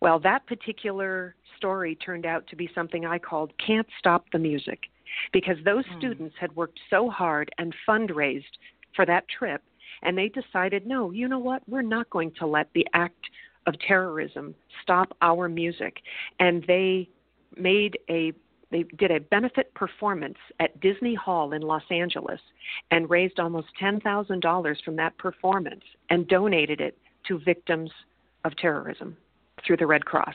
Well, 0.00 0.18
that 0.20 0.46
particular 0.46 1.34
story 1.56 1.96
turned 1.96 2.26
out 2.26 2.46
to 2.48 2.56
be 2.56 2.68
something 2.74 3.06
I 3.06 3.18
called 3.18 3.52
Can't 3.64 3.86
Stop 3.98 4.26
the 4.32 4.38
Music 4.38 4.80
because 5.32 5.56
those 5.64 5.84
mm. 5.86 5.98
students 5.98 6.34
had 6.40 6.54
worked 6.56 6.80
so 6.90 7.08
hard 7.10 7.50
and 7.58 7.74
fundraised 7.88 8.44
for 8.96 9.06
that 9.06 9.24
trip 9.28 9.62
and 10.02 10.16
they 10.16 10.28
decided, 10.28 10.86
no, 10.86 11.10
you 11.10 11.28
know 11.28 11.38
what? 11.38 11.62
We're 11.68 11.82
not 11.82 12.10
going 12.10 12.32
to 12.38 12.46
let 12.46 12.68
the 12.74 12.86
act 12.92 13.30
of 13.66 13.74
terrorism 13.86 14.54
stop 14.82 15.16
our 15.22 15.48
music. 15.48 15.98
And 16.40 16.64
they 16.66 17.08
made 17.56 17.98
a 18.10 18.32
they 18.70 18.84
did 18.84 19.10
a 19.10 19.20
benefit 19.20 19.72
performance 19.74 20.38
at 20.58 20.80
Disney 20.80 21.14
Hall 21.14 21.52
in 21.52 21.60
Los 21.60 21.82
Angeles 21.90 22.40
and 22.90 23.10
raised 23.10 23.38
almost 23.38 23.68
$10,000 23.78 24.82
from 24.82 24.96
that 24.96 25.18
performance 25.18 25.84
and 26.08 26.26
donated 26.26 26.80
it 26.80 26.96
to 27.28 27.38
victims 27.40 27.90
of 28.46 28.56
terrorism 28.56 29.14
through 29.66 29.76
the 29.76 29.86
Red 29.86 30.06
Cross. 30.06 30.34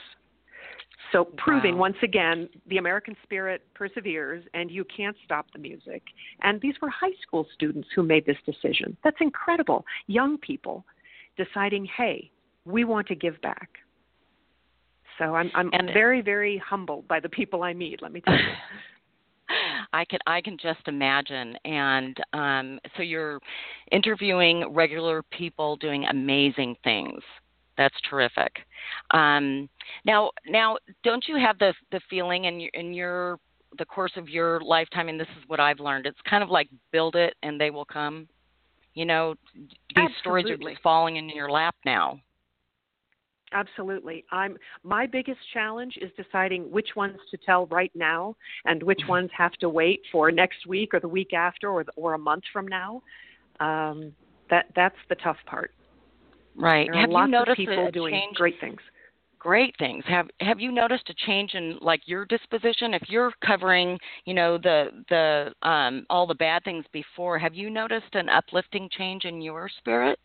So, 1.11 1.25
proving 1.37 1.75
wow. 1.75 1.81
once 1.81 1.97
again 2.03 2.49
the 2.67 2.77
American 2.77 3.15
spirit 3.23 3.61
perseveres 3.73 4.43
and 4.53 4.69
you 4.69 4.83
can't 4.85 5.15
stop 5.23 5.47
the 5.53 5.59
music. 5.59 6.03
And 6.41 6.59
these 6.61 6.75
were 6.81 6.89
high 6.89 7.15
school 7.21 7.47
students 7.53 7.87
who 7.95 8.03
made 8.03 8.25
this 8.25 8.37
decision. 8.45 8.97
That's 9.03 9.17
incredible. 9.21 9.85
Young 10.07 10.37
people 10.37 10.85
deciding, 11.37 11.87
hey, 11.95 12.29
we 12.65 12.83
want 12.83 13.07
to 13.07 13.15
give 13.15 13.39
back. 13.41 13.69
So 15.17 15.35
I'm 15.35 15.49
I'm 15.55 15.69
and 15.73 15.89
very 15.93 16.21
very 16.21 16.57
humbled 16.57 17.07
by 17.07 17.19
the 17.19 17.29
people 17.29 17.63
I 17.63 17.73
meet. 17.73 18.01
Let 18.01 18.11
me 18.11 18.21
tell 18.21 18.35
you. 18.35 18.41
I 19.93 20.05
can 20.05 20.19
I 20.27 20.41
can 20.41 20.57
just 20.61 20.87
imagine, 20.87 21.55
and 21.65 22.17
um, 22.33 22.79
so 22.95 23.03
you're 23.03 23.39
interviewing 23.91 24.71
regular 24.73 25.23
people 25.23 25.77
doing 25.77 26.05
amazing 26.05 26.75
things. 26.83 27.21
That's 27.77 27.95
terrific. 28.09 28.51
Um, 29.11 29.69
now, 30.05 30.31
now, 30.47 30.77
don't 31.03 31.23
you 31.27 31.37
have 31.37 31.59
the 31.59 31.73
the 31.91 32.01
feeling 32.09 32.45
in 32.45 32.59
your 32.59 32.71
in 32.73 32.93
your 32.93 33.39
the 33.77 33.85
course 33.85 34.13
of 34.15 34.29
your 34.29 34.59
lifetime, 34.61 35.09
and 35.09 35.19
this 35.19 35.27
is 35.37 35.43
what 35.47 35.59
I've 35.59 35.79
learned. 35.79 36.05
It's 36.05 36.17
kind 36.29 36.43
of 36.43 36.49
like 36.49 36.69
build 36.91 37.15
it 37.15 37.35
and 37.43 37.59
they 37.59 37.69
will 37.69 37.85
come. 37.85 38.27
You 38.93 39.05
know, 39.05 39.35
these 39.53 39.69
Absolutely. 39.95 40.19
stories 40.19 40.45
are 40.49 40.57
just 40.57 40.81
falling 40.81 41.17
in 41.17 41.29
your 41.29 41.51
lap 41.51 41.75
now. 41.85 42.19
Absolutely. 43.53 44.25
I'm 44.31 44.57
my 44.83 45.05
biggest 45.05 45.39
challenge 45.53 45.97
is 46.01 46.11
deciding 46.17 46.69
which 46.69 46.89
ones 46.95 47.17
to 47.31 47.37
tell 47.37 47.67
right 47.67 47.91
now 47.95 48.35
and 48.65 48.83
which 48.83 48.99
mm-hmm. 48.99 49.09
ones 49.09 49.29
have 49.37 49.53
to 49.53 49.69
wait 49.69 50.01
for 50.11 50.31
next 50.31 50.65
week 50.67 50.93
or 50.93 50.99
the 50.99 51.07
week 51.07 51.33
after 51.33 51.69
or 51.69 51.83
the, 51.83 51.91
or 51.95 52.15
a 52.15 52.17
month 52.17 52.43
from 52.51 52.67
now. 52.67 53.01
Um, 53.59 54.13
that 54.49 54.65
that's 54.75 54.97
the 55.09 55.15
tough 55.15 55.37
part. 55.45 55.71
Right. 56.57 56.89
There 56.91 57.01
have 57.01 57.11
you 57.11 57.27
noticed 57.27 57.57
people 57.57 57.87
a 57.87 57.91
doing 57.91 58.13
change? 58.13 58.35
great 58.35 58.59
things. 58.59 58.79
Great 59.39 59.75
things. 59.77 60.03
Have 60.07 60.27
Have 60.41 60.59
you 60.59 60.71
noticed 60.71 61.09
a 61.09 61.13
change 61.25 61.53
in 61.53 61.77
like 61.79 62.01
your 62.05 62.25
disposition? 62.25 62.93
If 62.93 63.03
you're 63.07 63.31
covering, 63.45 63.97
you 64.25 64.33
know, 64.33 64.57
the 64.57 64.89
the 65.09 65.67
um, 65.67 66.05
all 66.09 66.25
the 66.25 66.35
bad 66.35 66.63
things 66.63 66.85
before, 66.91 67.37
have 67.37 67.53
you 67.53 67.69
noticed 67.69 68.13
an 68.13 68.29
uplifting 68.29 68.89
change 68.97 69.25
in 69.25 69.41
your 69.41 69.69
spirit? 69.79 70.19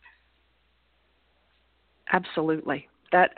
Absolutely 2.12 2.88
that 3.12 3.30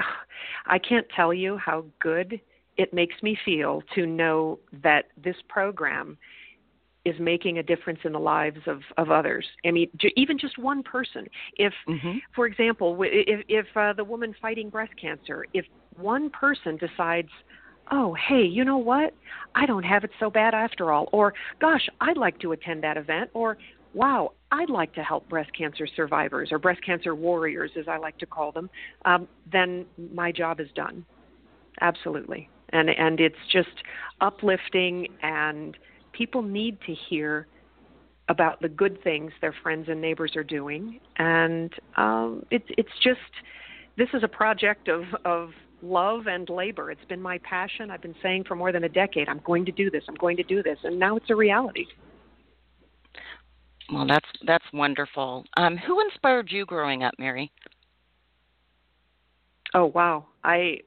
I 0.66 0.78
can't 0.78 1.06
tell 1.14 1.34
you 1.34 1.58
how 1.58 1.84
good 2.00 2.40
it 2.76 2.94
makes 2.94 3.22
me 3.22 3.36
feel 3.44 3.82
to 3.94 4.06
know 4.06 4.58
that 4.82 5.06
this 5.22 5.36
program 5.48 6.16
is 7.04 7.14
making 7.20 7.58
a 7.58 7.62
difference 7.62 7.98
in 8.04 8.12
the 8.12 8.18
lives 8.18 8.60
of, 8.66 8.80
of 8.96 9.10
others. 9.10 9.46
I 9.66 9.70
mean, 9.70 9.88
j- 9.98 10.12
even 10.16 10.38
just 10.38 10.58
one 10.58 10.82
person. 10.82 11.26
If, 11.56 11.72
mm-hmm. 11.88 12.18
for 12.34 12.46
example, 12.46 12.96
if, 13.02 13.44
if 13.48 13.66
uh, 13.76 13.92
the 13.92 14.04
woman 14.04 14.34
fighting 14.40 14.70
breast 14.70 14.92
cancer, 15.00 15.46
if 15.52 15.66
one 15.96 16.30
person 16.30 16.78
decides, 16.78 17.28
oh, 17.90 18.16
hey, 18.28 18.42
you 18.42 18.64
know 18.64 18.78
what? 18.78 19.12
I 19.54 19.66
don't 19.66 19.82
have 19.82 20.04
it 20.04 20.10
so 20.18 20.30
bad 20.30 20.54
after 20.54 20.92
all. 20.92 21.08
Or, 21.12 21.34
gosh, 21.60 21.86
I'd 22.00 22.16
like 22.16 22.38
to 22.40 22.52
attend 22.52 22.82
that 22.84 22.96
event. 22.96 23.30
Or, 23.34 23.58
wow, 23.92 24.32
I'd 24.50 24.70
like 24.70 24.94
to 24.94 25.02
help 25.02 25.28
breast 25.28 25.50
cancer 25.56 25.86
survivors 25.94 26.48
or 26.52 26.58
breast 26.58 26.82
cancer 26.84 27.14
warriors, 27.14 27.70
as 27.78 27.86
I 27.86 27.98
like 27.98 28.16
to 28.18 28.26
call 28.26 28.50
them, 28.50 28.70
um, 29.04 29.28
then 29.52 29.84
my 30.12 30.32
job 30.32 30.58
is 30.58 30.68
done. 30.74 31.04
Absolutely. 31.80 32.48
And, 32.70 32.88
and 32.88 33.20
it's 33.20 33.36
just 33.52 33.68
uplifting, 34.20 35.08
and 35.22 35.76
people 36.16 36.42
need 36.42 36.78
to 36.86 36.94
hear 37.08 37.46
about 38.28 38.60
the 38.62 38.68
good 38.68 39.02
things 39.02 39.32
their 39.40 39.54
friends 39.62 39.86
and 39.88 40.00
neighbors 40.00 40.32
are 40.36 40.44
doing. 40.44 41.00
And 41.18 41.72
um, 41.96 42.46
it's, 42.50 42.66
it's 42.78 42.88
just, 43.02 43.20
this 43.98 44.08
is 44.14 44.22
a 44.22 44.28
project 44.28 44.88
of, 44.88 45.02
of 45.24 45.50
love 45.82 46.26
and 46.26 46.48
labor. 46.48 46.90
It's 46.90 47.04
been 47.04 47.20
my 47.20 47.38
passion. 47.38 47.90
I've 47.90 48.00
been 48.00 48.14
saying 48.22 48.44
for 48.44 48.56
more 48.56 48.72
than 48.72 48.84
a 48.84 48.88
decade, 48.88 49.28
I'm 49.28 49.42
going 49.44 49.66
to 49.66 49.72
do 49.72 49.90
this, 49.90 50.02
I'm 50.08 50.14
going 50.14 50.38
to 50.38 50.42
do 50.42 50.62
this. 50.62 50.78
And 50.84 50.98
now 50.98 51.16
it's 51.16 51.28
a 51.28 51.36
reality. 51.36 51.84
Well, 53.92 54.06
that's 54.06 54.28
that's 54.46 54.64
wonderful. 54.72 55.44
Um, 55.56 55.76
who 55.76 56.00
inspired 56.00 56.50
you 56.50 56.64
growing 56.64 57.02
up, 57.02 57.14
Mary? 57.18 57.52
Oh 59.74 59.86
wow, 59.86 60.24
I 60.42 60.78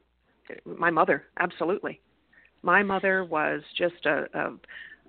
my 0.66 0.90
mother 0.90 1.26
absolutely. 1.40 2.02
My 2.64 2.82
mother 2.82 3.24
was 3.24 3.62
just 3.78 4.06
a 4.06 4.26
a, 4.34 4.54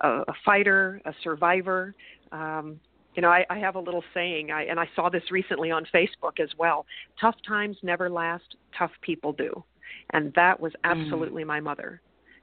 a 0.07 0.33
fighter, 0.45 1.01
a 1.05 1.13
survivor. 1.23 1.95
Um, 2.33 2.81
you 3.15 3.23
know, 3.23 3.29
I, 3.29 3.45
I 3.51 3.59
have 3.59 3.75
a 3.75 3.81
little 3.81 4.05
saying, 4.15 4.51
I, 4.51 4.65
and 4.65 4.79
I 4.79 4.89
saw 4.95 5.09
this 5.09 5.23
recently 5.31 5.71
on 5.71 5.85
Facebook 5.93 6.41
as 6.41 6.51
well. 6.59 6.87
Tough 7.21 7.37
times 7.47 7.77
never 7.83 8.09
last; 8.09 8.57
tough 8.79 8.93
people 9.03 9.33
do, 9.33 9.65
and 10.13 10.33
that 10.35 10.61
was 10.61 10.73
mm. 10.73 10.91
absolutely 10.91 11.43
mm. 11.43 11.49
my 11.49 11.61
mother 11.61 12.01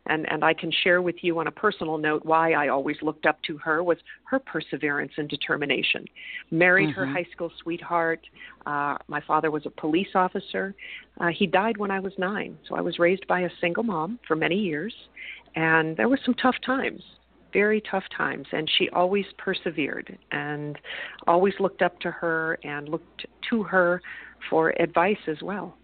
and 0.07 0.29
and 0.29 0.43
I 0.43 0.53
can 0.53 0.71
share 0.83 1.01
with 1.01 1.15
you 1.21 1.39
on 1.39 1.47
a 1.47 1.51
personal 1.51 1.97
note 1.97 2.25
why 2.25 2.53
I 2.53 2.67
always 2.67 2.97
looked 3.01 3.25
up 3.25 3.41
to 3.43 3.57
her 3.57 3.83
was 3.83 3.97
her 4.25 4.39
perseverance 4.39 5.13
and 5.17 5.27
determination. 5.27 6.05
Married 6.51 6.89
mm-hmm. 6.89 6.99
her 6.99 7.05
high 7.05 7.25
school 7.31 7.51
sweetheart. 7.61 8.21
Uh, 8.65 8.97
my 9.07 9.21
father 9.21 9.51
was 9.51 9.65
a 9.65 9.69
police 9.69 10.15
officer. 10.15 10.75
Uh, 11.19 11.29
he 11.35 11.47
died 11.47 11.77
when 11.77 11.91
I 11.91 11.99
was 11.99 12.13
nine, 12.17 12.57
so 12.67 12.75
I 12.75 12.81
was 12.81 12.99
raised 12.99 13.27
by 13.27 13.41
a 13.41 13.49
single 13.61 13.83
mom 13.83 14.19
for 14.27 14.35
many 14.35 14.55
years, 14.55 14.93
and 15.55 15.95
there 15.97 16.09
were 16.09 16.19
some 16.23 16.35
tough 16.35 16.55
times. 16.65 17.01
Very 17.55 17.81
tough 17.89 18.03
times, 18.17 18.45
and 18.51 18.69
she 18.77 18.89
always 18.89 19.23
persevered 19.37 20.17
and 20.31 20.77
always 21.25 21.53
looked 21.61 21.81
up 21.81 21.97
to 22.01 22.11
her 22.11 22.59
and 22.65 22.89
looked 22.89 23.25
to 23.49 23.63
her 23.63 24.01
for 24.49 24.71
advice 24.81 25.23
as 25.27 25.37
well. 25.41 25.77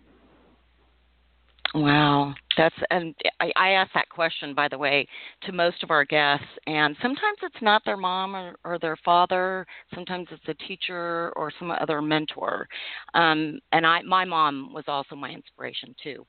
Wow, 1.74 2.34
that's 2.58 2.76
and 2.90 3.16
I, 3.40 3.54
I 3.56 3.70
ask 3.70 3.90
that 3.94 4.10
question 4.10 4.54
by 4.54 4.68
the 4.68 4.78
way 4.78 5.08
to 5.44 5.54
most 5.54 5.82
of 5.82 5.92
our 5.92 6.04
guests, 6.04 6.46
and 6.68 6.94
sometimes 7.02 7.38
it's 7.42 7.62
not 7.62 7.84
their 7.86 7.96
mom 7.96 8.36
or, 8.36 8.56
or 8.66 8.78
their 8.78 8.98
father. 9.06 9.66
Sometimes 9.96 10.28
it's 10.32 10.50
a 10.50 10.68
teacher 10.68 11.32
or 11.38 11.54
some 11.58 11.72
other 11.72 12.02
mentor. 12.02 12.68
Um, 13.14 13.60
and 13.72 13.88
I, 13.88 14.02
my 14.02 14.26
mom 14.26 14.74
was 14.74 14.84
also 14.90 15.16
my 15.16 15.30
inspiration 15.30 15.96
too. 16.04 16.26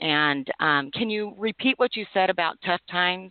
And 0.00 0.48
um, 0.58 0.90
can 0.92 1.08
you 1.08 1.34
repeat 1.38 1.78
what 1.78 1.94
you 1.94 2.04
said 2.12 2.28
about 2.28 2.56
tough 2.66 2.80
times? 2.90 3.30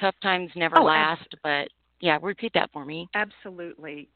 Tough 0.00 0.14
times 0.22 0.50
never 0.56 0.78
oh, 0.78 0.84
last, 0.84 1.34
but 1.42 1.68
yeah, 2.00 2.18
repeat 2.20 2.52
that 2.54 2.70
for 2.72 2.84
me. 2.84 3.08
Absolutely. 3.14 4.08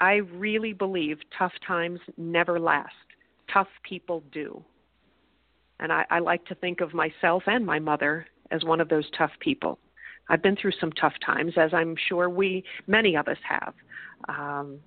I 0.00 0.14
really 0.14 0.72
believe 0.72 1.18
tough 1.36 1.52
times 1.66 2.00
never 2.16 2.58
last. 2.58 2.94
Tough 3.52 3.68
people 3.82 4.22
do. 4.32 4.62
And 5.80 5.92
I, 5.92 6.04
I 6.10 6.18
like 6.18 6.44
to 6.46 6.54
think 6.54 6.80
of 6.80 6.94
myself 6.94 7.42
and 7.46 7.64
my 7.64 7.78
mother 7.78 8.26
as 8.50 8.64
one 8.64 8.80
of 8.80 8.88
those 8.88 9.08
tough 9.16 9.30
people. 9.40 9.78
I've 10.28 10.42
been 10.42 10.56
through 10.56 10.72
some 10.80 10.92
tough 10.92 11.14
times, 11.24 11.54
as 11.56 11.72
I'm 11.72 11.94
sure 12.08 12.28
we, 12.28 12.64
many 12.86 13.16
of 13.16 13.28
us 13.28 13.38
have. 13.48 13.74
Um, 14.28 14.78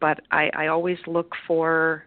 but 0.00 0.20
I, 0.30 0.50
I 0.56 0.66
always 0.68 0.98
look 1.06 1.32
for 1.46 2.04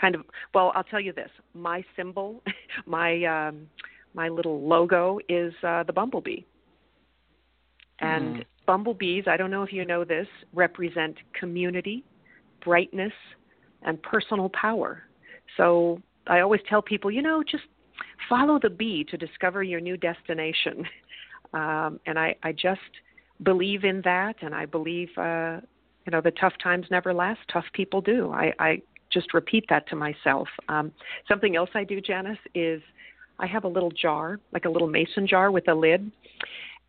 kind 0.00 0.14
of, 0.14 0.22
well, 0.54 0.72
I'll 0.74 0.84
tell 0.84 1.00
you 1.00 1.12
this 1.12 1.30
my 1.54 1.84
symbol, 1.96 2.42
my, 2.86 3.24
um, 3.24 3.66
my 4.14 4.28
little 4.28 4.66
logo 4.66 5.18
is 5.28 5.52
uh, 5.62 5.82
the 5.84 5.92
bumblebee. 5.92 6.42
And 8.00 8.36
mm. 8.36 8.44
bumblebees, 8.66 9.24
I 9.26 9.36
don't 9.36 9.50
know 9.50 9.62
if 9.62 9.72
you 9.72 9.84
know 9.84 10.04
this, 10.04 10.26
represent 10.52 11.16
community, 11.38 12.04
brightness, 12.64 13.12
and 13.82 14.02
personal 14.02 14.50
power. 14.50 15.02
So 15.56 16.00
I 16.26 16.40
always 16.40 16.60
tell 16.68 16.82
people, 16.82 17.10
you 17.10 17.22
know, 17.22 17.42
just 17.42 17.64
follow 18.28 18.58
the 18.60 18.70
bee 18.70 19.04
to 19.10 19.16
discover 19.16 19.62
your 19.62 19.80
new 19.80 19.96
destination. 19.96 20.84
Um, 21.52 22.00
and 22.04 22.18
I, 22.18 22.34
I 22.42 22.50
just 22.50 22.80
believe 23.44 23.84
in 23.84 24.02
that, 24.04 24.34
and 24.42 24.52
I 24.52 24.66
believe, 24.66 25.08
uh, 25.16 25.60
you 26.04 26.10
know, 26.10 26.20
the 26.20 26.32
tough 26.32 26.54
times 26.60 26.86
never 26.90 27.14
last. 27.14 27.38
Tough 27.52 27.66
people 27.72 28.00
do. 28.00 28.32
I, 28.32 28.52
I 28.58 28.82
just 29.12 29.32
repeat 29.32 29.64
that 29.68 29.88
to 29.90 29.96
myself. 29.96 30.48
Um, 30.68 30.90
something 31.28 31.54
else 31.54 31.70
I 31.74 31.84
do, 31.84 32.00
Janice, 32.00 32.38
is 32.56 32.82
I 33.38 33.46
have 33.46 33.62
a 33.62 33.68
little 33.68 33.90
jar, 33.90 34.40
like 34.52 34.64
a 34.64 34.68
little 34.68 34.88
mason 34.88 35.28
jar 35.28 35.52
with 35.52 35.68
a 35.68 35.74
lid, 35.74 36.10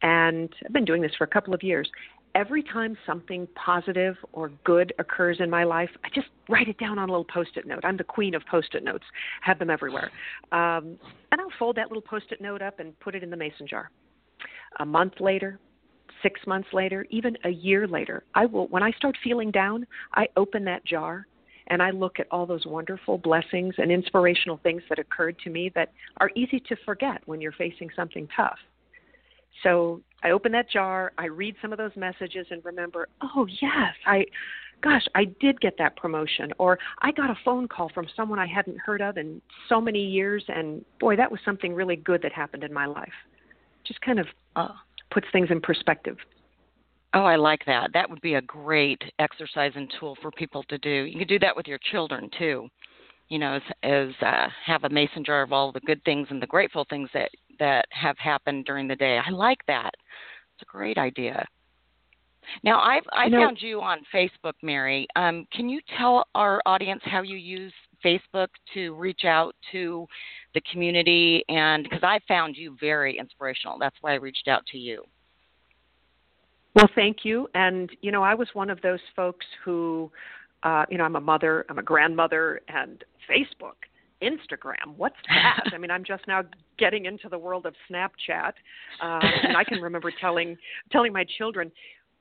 and 0.01 0.53
I've 0.65 0.73
been 0.73 0.85
doing 0.85 1.01
this 1.01 1.11
for 1.17 1.23
a 1.23 1.27
couple 1.27 1.53
of 1.53 1.63
years. 1.63 1.89
Every 2.35 2.63
time 2.63 2.97
something 3.05 3.47
positive 3.55 4.15
or 4.33 4.51
good 4.65 4.93
occurs 4.99 5.37
in 5.39 5.49
my 5.49 5.63
life, 5.63 5.89
I 6.03 6.09
just 6.13 6.27
write 6.49 6.67
it 6.67 6.77
down 6.77 6.99
on 6.99 7.07
a 7.07 7.11
little 7.11 7.25
post 7.25 7.51
it 7.55 7.65
note. 7.65 7.85
I'm 7.85 7.95
the 7.95 8.03
queen 8.03 8.35
of 8.35 8.41
post 8.51 8.75
it 8.75 8.83
notes, 8.83 9.05
have 9.41 9.57
them 9.57 9.69
everywhere. 9.69 10.11
Um, 10.51 10.97
and 11.31 11.39
I'll 11.39 11.57
fold 11.57 11.77
that 11.77 11.87
little 11.87 12.01
post 12.01 12.25
it 12.31 12.41
note 12.41 12.61
up 12.61 12.79
and 12.79 12.99
put 12.99 13.15
it 13.15 13.23
in 13.23 13.29
the 13.29 13.37
mason 13.37 13.67
jar. 13.67 13.89
A 14.79 14.85
month 14.85 15.13
later, 15.21 15.59
six 16.21 16.41
months 16.45 16.67
later, 16.73 17.05
even 17.09 17.37
a 17.45 17.49
year 17.49 17.87
later, 17.87 18.23
I 18.33 18.47
will, 18.47 18.67
when 18.67 18.83
I 18.83 18.91
start 18.91 19.15
feeling 19.23 19.51
down, 19.51 19.87
I 20.13 20.27
open 20.35 20.65
that 20.65 20.83
jar 20.85 21.27
and 21.67 21.81
I 21.81 21.91
look 21.91 22.19
at 22.19 22.27
all 22.31 22.45
those 22.45 22.65
wonderful 22.65 23.17
blessings 23.17 23.75
and 23.77 23.91
inspirational 23.91 24.59
things 24.61 24.81
that 24.89 24.99
occurred 24.99 25.37
to 25.43 25.49
me 25.49 25.71
that 25.75 25.91
are 26.17 26.31
easy 26.35 26.59
to 26.67 26.75
forget 26.85 27.21
when 27.25 27.41
you're 27.41 27.51
facing 27.53 27.89
something 27.95 28.27
tough. 28.35 28.57
So 29.63 30.01
I 30.23 30.31
open 30.31 30.51
that 30.53 30.69
jar, 30.69 31.13
I 31.17 31.25
read 31.25 31.55
some 31.61 31.71
of 31.71 31.77
those 31.77 31.95
messages 31.95 32.47
and 32.49 32.63
remember, 32.65 33.07
oh, 33.21 33.47
yes, 33.61 33.93
I, 34.05 34.25
gosh, 34.81 35.05
I 35.15 35.25
did 35.39 35.59
get 35.61 35.77
that 35.77 35.95
promotion. 35.97 36.51
Or 36.57 36.77
I 37.01 37.11
got 37.11 37.29
a 37.29 37.37
phone 37.43 37.67
call 37.67 37.89
from 37.93 38.07
someone 38.15 38.39
I 38.39 38.47
hadn't 38.47 38.79
heard 38.79 39.01
of 39.01 39.17
in 39.17 39.41
so 39.69 39.79
many 39.79 40.05
years, 40.05 40.43
and 40.47 40.83
boy, 40.99 41.15
that 41.15 41.31
was 41.31 41.39
something 41.45 41.73
really 41.73 41.95
good 41.95 42.21
that 42.21 42.31
happened 42.31 42.63
in 42.63 42.73
my 42.73 42.85
life. 42.85 43.13
Just 43.85 44.01
kind 44.01 44.19
of 44.19 44.27
uh, 44.55 44.69
puts 45.11 45.27
things 45.31 45.47
in 45.51 45.61
perspective. 45.61 46.17
Oh, 47.13 47.23
I 47.23 47.37
like 47.37 47.65
that. 47.65 47.91
That 47.93 48.09
would 48.09 48.19
be 48.21 48.33
a 48.33 48.41
great 48.41 49.01
exercise 49.19 49.71
and 49.75 49.91
tool 49.99 50.17
for 50.21 50.31
people 50.31 50.63
to 50.63 50.77
do. 50.77 50.89
You 50.89 51.17
can 51.17 51.27
do 51.27 51.39
that 51.39 51.55
with 51.55 51.65
your 51.65 51.79
children 51.91 52.29
too. 52.37 52.67
You 53.29 53.39
know, 53.39 53.55
as, 53.55 53.61
as 53.83 54.09
uh, 54.21 54.47
have 54.65 54.83
a 54.83 54.89
mason 54.89 55.23
jar 55.23 55.41
of 55.41 55.53
all 55.53 55.71
the 55.71 55.79
good 55.79 56.03
things 56.03 56.27
and 56.29 56.41
the 56.41 56.47
grateful 56.47 56.85
things 56.89 57.09
that 57.13 57.31
that 57.59 57.85
have 57.89 58.17
happened 58.17 58.65
during 58.65 58.87
the 58.87 58.95
day. 58.95 59.19
I 59.25 59.29
like 59.29 59.59
that. 59.67 59.91
It's 60.55 60.63
a 60.63 60.71
great 60.71 60.97
idea. 60.97 61.45
Now, 62.63 62.79
I've 62.81 63.03
I 63.11 63.25
you 63.25 63.31
found 63.31 63.57
you 63.61 63.81
on 63.81 63.99
Facebook, 64.13 64.53
Mary. 64.61 65.07
Um, 65.15 65.47
can 65.51 65.67
you 65.67 65.81
tell 65.97 66.27
our 66.35 66.61
audience 66.65 67.01
how 67.05 67.21
you 67.21 67.37
use 67.37 67.73
Facebook 68.03 68.49
to 68.73 68.93
reach 68.93 69.25
out 69.25 69.55
to 69.71 70.07
the 70.53 70.61
community? 70.71 71.43
And 71.49 71.83
because 71.83 72.03
I 72.03 72.19
found 72.27 72.55
you 72.55 72.77
very 72.79 73.17
inspirational, 73.17 73.77
that's 73.79 73.95
why 74.01 74.11
I 74.11 74.15
reached 74.15 74.47
out 74.47 74.65
to 74.71 74.77
you. 74.77 75.03
Well, 76.75 76.89
thank 76.93 77.19
you. 77.23 77.47
And 77.53 77.89
you 78.01 78.11
know, 78.11 78.23
I 78.23 78.35
was 78.35 78.47
one 78.53 78.69
of 78.69 78.81
those 78.81 78.99
folks 79.15 79.45
who, 79.63 80.11
uh, 80.63 80.85
you 80.89 80.97
know, 80.97 81.05
I'm 81.05 81.15
a 81.15 81.21
mother, 81.21 81.65
I'm 81.69 81.79
a 81.79 81.83
grandmother, 81.83 82.61
and 82.67 83.03
Facebook 83.29 83.75
Instagram. 84.21 84.95
What's 84.95 85.15
that? 85.29 85.71
I 85.73 85.77
mean, 85.77 85.91
I'm 85.91 86.03
just 86.03 86.27
now 86.27 86.43
getting 86.77 87.05
into 87.05 87.29
the 87.29 87.37
world 87.37 87.65
of 87.65 87.73
Snapchat, 87.89 88.53
uh, 89.01 89.19
and 89.43 89.57
I 89.57 89.63
can 89.63 89.81
remember 89.81 90.11
telling 90.19 90.57
telling 90.91 91.13
my 91.13 91.25
children, 91.37 91.71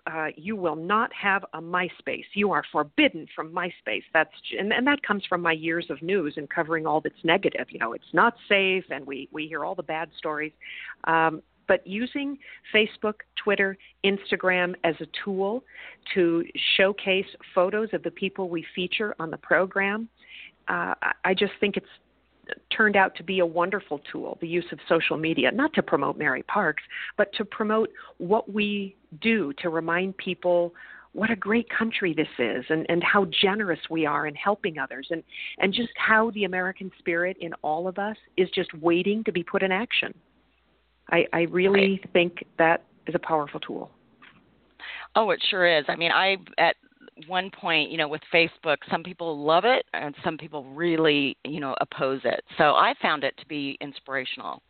uh, 0.07 0.29
"You 0.37 0.57
will 0.57 0.77
not 0.77 1.13
have 1.13 1.45
a 1.55 1.61
MySpace. 1.61 2.25
You 2.35 2.53
are 2.53 2.63
forbidden 2.73 3.27
from 3.35 3.53
MySpace." 3.53 4.05
That's 4.13 4.33
and, 4.59 4.73
and 4.73 4.87
that 4.87 5.03
comes 5.03 5.25
from 5.29 5.41
my 5.41 5.53
years 5.53 5.87
of 5.91 6.03
news 6.03 6.35
and 6.37 6.49
covering 6.49 6.87
all 6.87 7.01
that's 7.01 7.25
negative. 7.25 7.67
You 7.71 7.79
know, 7.79 7.93
it's 7.93 8.13
not 8.13 8.35
safe, 8.49 8.85
and 8.91 9.07
we 9.07 9.29
we 9.33 9.47
hear 9.47 9.65
all 9.65 9.75
the 9.75 9.83
bad 9.83 10.11
stories. 10.19 10.53
Um, 11.05 11.43
but 11.67 11.87
using 11.87 12.39
Facebook, 12.75 13.15
Twitter, 13.43 13.77
Instagram 14.05 14.75
as 14.85 14.95
a 15.01 15.07
tool 15.25 15.65
to 16.15 16.45
showcase 16.77 17.27
photos 17.55 17.89
of 17.93 18.03
the 18.03 18.11
people 18.11 18.49
we 18.49 18.67
feature 18.75 19.15
on 19.19 19.31
the 19.31 19.39
program 19.39 20.09
uh, 20.69 20.95
I 21.25 21.35
just 21.35 21.53
think 21.61 21.77
it's 21.77 21.87
turned 22.75 22.97
out 22.97 23.15
to 23.17 23.23
be 23.23 23.39
a 23.39 23.47
wonderful 23.47 24.01
tool, 24.11 24.37
the 24.41 24.49
use 24.49 24.67
of 24.73 24.79
social 24.89 25.17
media, 25.17 25.51
not 25.51 25.73
to 25.75 25.83
promote 25.83 26.19
Mary 26.19 26.43
Parks, 26.43 26.83
but 27.17 27.33
to 27.35 27.45
promote 27.45 27.91
what 28.19 28.53
we 28.53 28.97
do 29.21 29.53
to 29.63 29.71
remind 29.71 30.17
people 30.19 30.75
what 31.13 31.31
a 31.31 31.37
great 31.37 31.69
country 31.71 32.13
this 32.13 32.29
is 32.39 32.65
and, 32.69 32.85
and 32.89 33.03
how 33.03 33.25
generous 33.43 33.79
we 33.89 34.05
are 34.05 34.27
in 34.27 34.35
helping 34.35 34.79
others 34.79 35.07
and, 35.11 35.23
and 35.59 35.73
just 35.73 35.93
how 35.97 36.31
the 36.33 36.45
American 36.45 36.91
spirit 36.99 37.37
in 37.41 37.53
all 37.63 37.87
of 37.87 37.99
us 37.99 38.17
is 38.37 38.51
just 38.51 38.75
waiting 38.75 39.23
to 39.25 39.33
be 39.33 39.43
put 39.43 39.63
in 39.63 39.71
action. 39.71 40.13
I, 41.11 41.25
I 41.33 41.43
really 41.43 42.03
think 42.13 42.45
that 42.59 42.85
is 43.07 43.15
a 43.15 43.19
powerful 43.21 43.61
tool. 43.61 43.91
Oh, 45.15 45.31
it 45.31 45.41
sure 45.51 45.79
is. 45.79 45.85
I 45.87 45.95
mean, 45.95 46.11
I 46.11 46.37
at 46.59 46.75
one 47.27 47.51
point, 47.51 47.91
you 47.91 47.99
know, 47.99 48.09
with 48.09 48.23
Facebook, 48.33 48.77
some 48.91 49.03
people 49.03 49.45
love 49.45 49.65
it 49.65 49.85
and 49.93 50.15
some 50.25 50.37
people 50.37 50.65
really, 50.65 51.37
you 51.45 51.61
know, 51.61 51.75
oppose 51.81 52.21
it. 52.25 52.45
So 52.59 52.75
I 52.75 52.95
found 53.01 53.25
it 53.25 53.35
to 53.39 53.47
be 53.47 53.77
inspirational. 53.81 54.63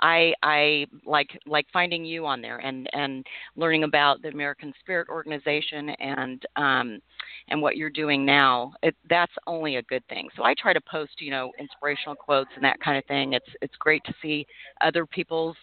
I 0.00 0.32
I 0.42 0.86
like 1.06 1.38
like 1.46 1.66
finding 1.72 2.04
you 2.04 2.26
on 2.26 2.42
there 2.42 2.58
and 2.58 2.88
and 2.92 3.24
learning 3.56 3.84
about 3.84 4.20
the 4.20 4.28
American 4.28 4.72
Spirit 4.80 5.08
Organization 5.08 5.90
and 5.90 6.42
um 6.56 7.00
and 7.48 7.62
what 7.62 7.76
you're 7.76 7.90
doing 7.90 8.24
now. 8.24 8.72
It, 8.82 8.96
that's 9.08 9.32
only 9.46 9.76
a 9.76 9.82
good 9.82 10.06
thing. 10.08 10.28
So 10.36 10.44
I 10.44 10.54
try 10.54 10.72
to 10.72 10.80
post, 10.90 11.20
you 11.20 11.30
know, 11.30 11.52
inspirational 11.58 12.16
quotes 12.16 12.50
and 12.56 12.64
that 12.64 12.80
kind 12.80 12.98
of 12.98 13.04
thing. 13.06 13.34
It's 13.34 13.48
it's 13.60 13.76
great 13.78 14.02
to 14.04 14.14
see 14.20 14.46
other 14.80 15.06
people's 15.06 15.56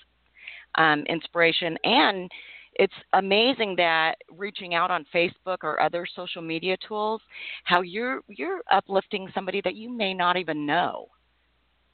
um 0.76 1.04
inspiration 1.10 1.78
and 1.84 2.32
it's 2.80 2.94
amazing 3.12 3.76
that 3.76 4.16
reaching 4.36 4.74
out 4.74 4.90
on 4.90 5.06
Facebook 5.14 5.58
or 5.64 5.82
other 5.82 6.08
social 6.16 6.42
media 6.42 6.78
tools, 6.88 7.22
how 7.66 7.82
you're 7.82 8.22
you're 8.28 8.62
uplifting 8.72 9.28
somebody 9.36 9.62
that 9.66 9.76
you 9.76 9.90
may 9.90 10.14
not 10.14 10.38
even 10.38 10.66
know. 10.66 11.08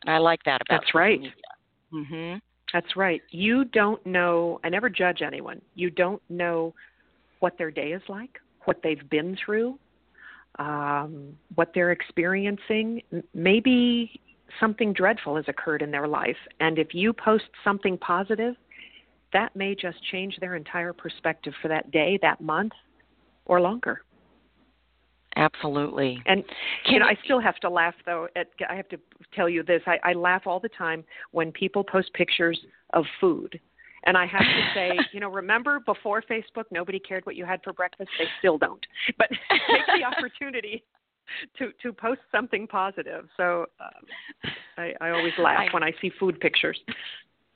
And 0.03 0.13
I 0.13 0.19
like 0.19 0.41
that 0.45 0.61
about 0.61 0.81
That's 0.81 0.93
right. 0.93 1.19
Mhm. 1.91 2.39
That's 2.71 2.95
right. 2.95 3.21
You 3.31 3.65
don't 3.65 4.05
know, 4.05 4.59
I 4.63 4.69
never 4.69 4.89
judge 4.89 5.21
anyone. 5.21 5.61
You 5.73 5.89
don't 5.89 6.21
know 6.29 6.73
what 7.39 7.57
their 7.57 7.71
day 7.71 7.91
is 7.91 8.01
like, 8.07 8.39
what 8.65 8.81
they've 8.83 9.09
been 9.09 9.35
through, 9.43 9.79
um, 10.59 11.37
what 11.55 11.73
they're 11.73 11.91
experiencing. 11.91 13.01
Maybe 13.33 14.19
something 14.59 14.93
dreadful 14.93 15.35
has 15.35 15.45
occurred 15.47 15.81
in 15.81 15.89
their 15.89 16.07
life. 16.07 16.37
And 16.59 16.77
if 16.77 16.93
you 16.93 17.13
post 17.13 17.45
something 17.63 17.97
positive, 17.97 18.55
that 19.33 19.55
may 19.55 19.75
just 19.75 19.97
change 20.11 20.37
their 20.39 20.55
entire 20.55 20.93
perspective 20.93 21.53
for 21.61 21.67
that 21.67 21.91
day, 21.91 22.17
that 22.21 22.41
month, 22.41 22.73
or 23.45 23.61
longer. 23.61 24.01
Absolutely. 25.35 26.21
And 26.25 26.43
you 26.85 26.99
know, 26.99 27.05
I 27.05 27.17
still 27.25 27.41
have 27.41 27.57
to 27.57 27.69
laugh 27.69 27.95
though. 28.05 28.27
At, 28.35 28.47
I 28.69 28.75
have 28.75 28.87
to 28.89 28.97
tell 29.33 29.49
you 29.49 29.63
this. 29.63 29.81
I, 29.85 29.97
I 30.03 30.13
laugh 30.13 30.43
all 30.45 30.59
the 30.59 30.69
time 30.69 31.03
when 31.31 31.51
people 31.51 31.83
post 31.83 32.13
pictures 32.13 32.59
of 32.93 33.05
food. 33.19 33.59
And 34.05 34.17
I 34.17 34.25
have 34.27 34.41
to 34.41 34.65
say, 34.73 34.97
you 35.11 35.19
know, 35.19 35.29
remember 35.29 35.81
before 35.81 36.23
Facebook, 36.29 36.65
nobody 36.71 36.99
cared 36.99 37.25
what 37.25 37.35
you 37.35 37.45
had 37.45 37.61
for 37.63 37.73
breakfast. 37.73 38.09
They 38.17 38.25
still 38.39 38.57
don't. 38.57 38.85
But 39.17 39.29
take 39.49 39.99
the 39.99 40.05
opportunity 40.05 40.83
to 41.57 41.71
to 41.81 41.91
post 41.91 42.21
something 42.31 42.67
positive. 42.67 43.25
So 43.35 43.65
um, 43.79 44.51
I, 44.77 44.93
I 45.01 45.09
always 45.09 45.33
laugh 45.37 45.67
I, 45.69 45.73
when 45.73 45.83
I 45.83 45.91
see 46.01 46.11
food 46.17 46.39
pictures. 46.39 46.79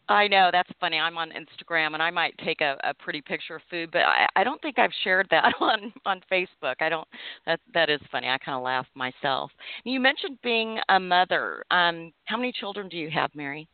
I 0.10 0.28
know 0.28 0.50
that's 0.52 0.70
funny. 0.80 0.98
I'm 0.98 1.18
on 1.18 1.30
Instagram 1.30 1.94
and 1.94 2.02
I 2.02 2.10
might 2.10 2.34
take 2.44 2.62
a, 2.62 2.78
a 2.84 2.94
pretty 2.96 3.22
picture 3.22 3.56
of 3.56 3.62
food, 3.70 3.92
but 3.92 4.02
I, 4.02 4.28
I 4.36 4.44
don't 4.44 4.60
think 4.62 4.80
I've 4.80 4.92
shared 5.04 5.28
that 5.30 5.54
on 5.60 5.94
on 6.06 6.22
Facebook. 6.32 6.76
I 6.80 6.90
don't. 6.90 7.08
That 7.46 7.60
that 7.74 7.90
is 7.90 8.02
funny. 8.12 8.28
I 8.28 8.38
kind 8.40 8.58
of 8.58 8.64
laugh 8.64 8.88
myself. 8.96 9.52
You 9.84 10.00
mentioned 10.00 10.40
being 10.44 10.80
a 10.90 11.00
mother. 11.00 11.64
Um, 11.72 12.12
how 12.26 12.38
many 12.38 12.52
children 12.52 12.90
do 12.90 12.98
you 12.98 13.10
have, 13.12 13.30
Mary? 13.36 13.68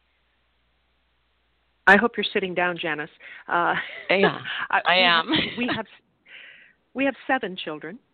I 1.87 1.97
hope 1.97 2.13
you're 2.17 2.25
sitting 2.33 2.53
down, 2.53 2.77
Janice. 2.77 3.09
Uh, 3.47 3.75
yeah, 4.09 4.39
I, 4.71 4.81
I 4.85 4.95
am. 4.95 5.29
we 5.57 5.69
have 5.75 5.85
we 6.93 7.05
have 7.05 7.15
seven 7.27 7.55
children. 7.55 7.97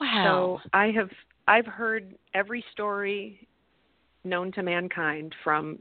Wow. 0.00 0.58
So 0.64 0.70
I 0.72 0.86
have 0.86 1.10
I've 1.46 1.66
heard 1.66 2.16
every 2.34 2.64
story 2.72 3.46
known 4.24 4.50
to 4.52 4.62
mankind 4.64 5.32
from 5.44 5.78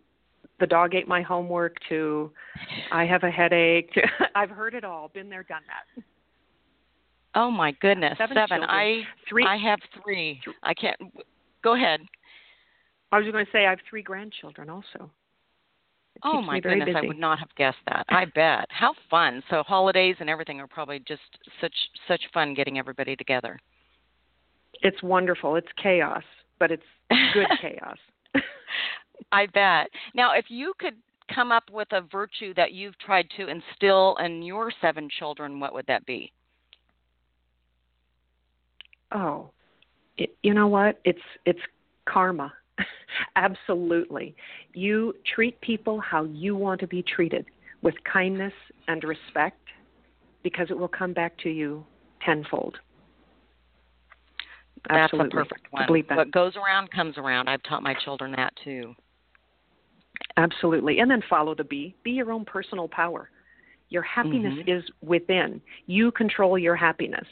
the 0.62 0.68
dog 0.68 0.96
ate 0.96 1.08
my 1.08 1.22
homework 1.22 1.76
to 1.90 2.32
I 2.92 3.06
have 3.06 3.24
a 3.24 3.30
headache. 3.30 3.92
To, 3.94 4.02
I've 4.36 4.50
heard 4.50 4.74
it 4.74 4.86
all. 4.86 5.10
Been 5.10 5.30
there, 5.30 5.44
done 5.44 5.64
that. 5.68 6.04
Oh 7.36 7.52
my 7.52 7.74
goodness, 7.82 8.18
seven. 8.18 8.38
seven. 8.38 8.64
I 8.64 9.02
three. 9.28 9.46
I 9.46 9.58
have 9.58 9.80
three. 10.02 10.40
I 10.64 10.74
can't. 10.74 10.98
Go 11.64 11.76
ahead. 11.76 12.00
I 13.12 13.18
was 13.18 13.30
going 13.30 13.46
to 13.46 13.52
say 13.52 13.66
I 13.66 13.72
have 13.72 13.80
three 13.90 14.02
grandchildren 14.02 14.70
also. 14.70 15.12
It 16.16 16.22
oh 16.24 16.42
my 16.42 16.60
goodness, 16.60 16.90
I 16.96 17.06
would 17.06 17.20
not 17.20 17.40
have 17.40 17.54
guessed 17.56 17.78
that. 17.88 18.06
I 18.10 18.26
bet. 18.26 18.66
How 18.70 18.94
fun. 19.10 19.42
So 19.50 19.64
holidays 19.64 20.16
and 20.20 20.30
everything 20.30 20.60
are 20.60 20.68
probably 20.68 21.00
just 21.00 21.22
such 21.60 21.74
such 22.08 22.22
fun 22.34 22.54
getting 22.54 22.78
everybody 22.78 23.16
together. 23.16 23.60
It's 24.82 25.02
wonderful. 25.02 25.56
It's 25.56 25.68
chaos, 25.82 26.24
but 26.60 26.72
it's 26.72 26.84
good 27.34 27.48
chaos. 27.62 27.98
I 29.32 29.48
bet. 29.48 29.90
Now, 30.14 30.34
if 30.34 30.46
you 30.50 30.74
could 30.80 30.96
come 31.34 31.52
up 31.52 31.64
with 31.72 31.88
a 31.92 32.02
virtue 32.02 32.54
that 32.56 32.74
you've 32.74 32.98
tried 33.00 33.28
to 33.38 33.48
instill 33.48 34.18
in 34.24 34.42
your 34.42 34.72
seven 34.82 35.10
children, 35.20 35.60
what 35.60 35.74
would 35.74 35.86
that 35.88 36.06
be? 36.06 36.32
Oh, 39.14 39.52
it, 40.18 40.36
you 40.44 40.54
know 40.54 40.68
what? 40.68 41.00
It's 41.04 41.20
it's 41.46 41.60
karma. 42.06 42.54
Absolutely. 43.36 44.36
You 44.74 45.14
treat 45.36 45.60
people 45.62 46.00
how 46.00 46.24
you 46.26 46.56
want 46.56 46.80
to 46.82 46.88
be 46.88 47.04
treated 47.04 47.46
with 47.82 47.96
kindness 48.12 48.54
and 48.88 49.04
respect 49.04 49.60
because 50.44 50.68
it 50.70 50.78
will 50.78 50.88
come 50.88 51.14
back 51.14 51.38
to 51.40 51.50
you 51.50 51.86
tenfold. 52.26 52.78
That's 54.90 55.14
Absolutely. 55.14 55.28
a 55.28 55.32
perfect 55.32 55.68
one. 55.72 55.88
What 56.16 56.32
goes 56.32 56.54
around 56.56 56.90
comes 56.92 57.18
around. 57.18 57.48
I've 57.48 57.62
taught 57.64 57.84
my 57.84 57.94
children 58.04 58.32
that 58.34 58.54
too. 58.64 58.96
Absolutely. 60.38 61.00
And 61.00 61.10
then 61.10 61.22
follow 61.30 61.56
the 61.56 61.64
bee. 61.64 61.96
Be 62.04 62.12
your 62.12 62.32
own 62.32 62.46
personal 62.46 62.88
power. 62.88 63.30
Your 63.90 64.04
happiness 64.04 64.54
mm-hmm. 64.54 64.70
is 64.70 64.84
within. 65.02 65.62
You 65.86 66.12
control 66.12 66.58
your 66.58 66.76
happiness, 66.76 67.28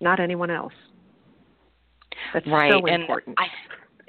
not 0.00 0.18
anyone 0.18 0.50
else. 0.50 0.72
That's 2.34 2.46
right. 2.48 2.72
so 2.72 2.86
and 2.86 3.02
important. 3.02 3.36
I, 3.38 3.46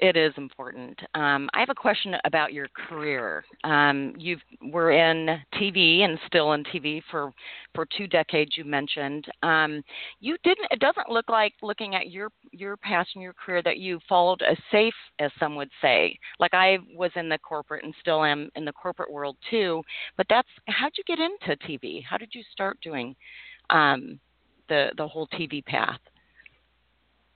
it 0.02 0.16
is 0.16 0.34
important. 0.36 0.98
Um, 1.14 1.48
I 1.54 1.60
have 1.60 1.70
a 1.70 1.76
question 1.76 2.16
about 2.24 2.52
your 2.52 2.66
career. 2.88 3.44
Um, 3.62 4.14
you 4.18 4.36
were 4.60 4.90
in 4.90 5.38
TV 5.54 6.00
and 6.00 6.18
still 6.26 6.54
in 6.54 6.64
TV 6.64 7.00
for 7.08 7.32
for 7.72 7.86
two 7.96 8.08
decades. 8.08 8.56
You 8.56 8.64
mentioned 8.64 9.26
um, 9.44 9.80
you 10.18 10.36
didn't. 10.42 10.66
It 10.72 10.80
doesn't 10.80 11.08
look 11.08 11.28
like 11.28 11.52
looking 11.62 11.94
at 11.94 12.10
your 12.10 12.30
your 12.50 12.76
past 12.78 13.10
and 13.14 13.22
your 13.22 13.32
career 13.32 13.62
that 13.62 13.78
you 13.78 14.00
followed 14.08 14.42
a 14.42 14.56
safe, 14.72 14.92
as 15.20 15.30
some 15.38 15.54
would 15.54 15.70
say. 15.80 16.18
Like 16.40 16.52
I 16.52 16.78
was 16.96 17.12
in 17.14 17.28
the 17.28 17.38
corporate 17.38 17.84
and 17.84 17.94
still 18.00 18.24
am 18.24 18.50
in 18.56 18.64
the 18.64 18.72
corporate 18.72 19.12
world 19.12 19.36
too. 19.50 19.82
But 20.16 20.26
that's 20.28 20.48
how'd 20.66 20.92
you 20.98 21.04
get 21.06 21.20
into 21.20 21.56
TV? 21.64 22.02
How 22.02 22.16
did 22.16 22.30
you 22.34 22.42
start 22.50 22.76
doing 22.82 23.14
um, 23.70 24.18
the 24.68 24.88
the 24.96 25.06
whole 25.06 25.28
TV 25.28 25.64
path? 25.64 26.00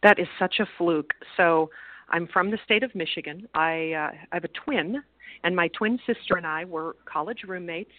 That 0.02 0.18
is 0.18 0.26
such 0.36 0.56
a 0.58 0.66
fluke. 0.76 1.12
So 1.36 1.70
I'm 2.10 2.28
from 2.28 2.50
the 2.50 2.58
state 2.64 2.82
of 2.82 2.94
Michigan. 2.94 3.48
I, 3.54 3.92
uh, 3.92 4.10
I 4.32 4.34
have 4.34 4.44
a 4.44 4.48
twin, 4.48 5.02
and 5.44 5.54
my 5.54 5.68
twin 5.68 5.98
sister 6.06 6.36
and 6.36 6.46
I 6.46 6.64
were 6.64 6.96
college 7.04 7.44
roommates. 7.46 7.92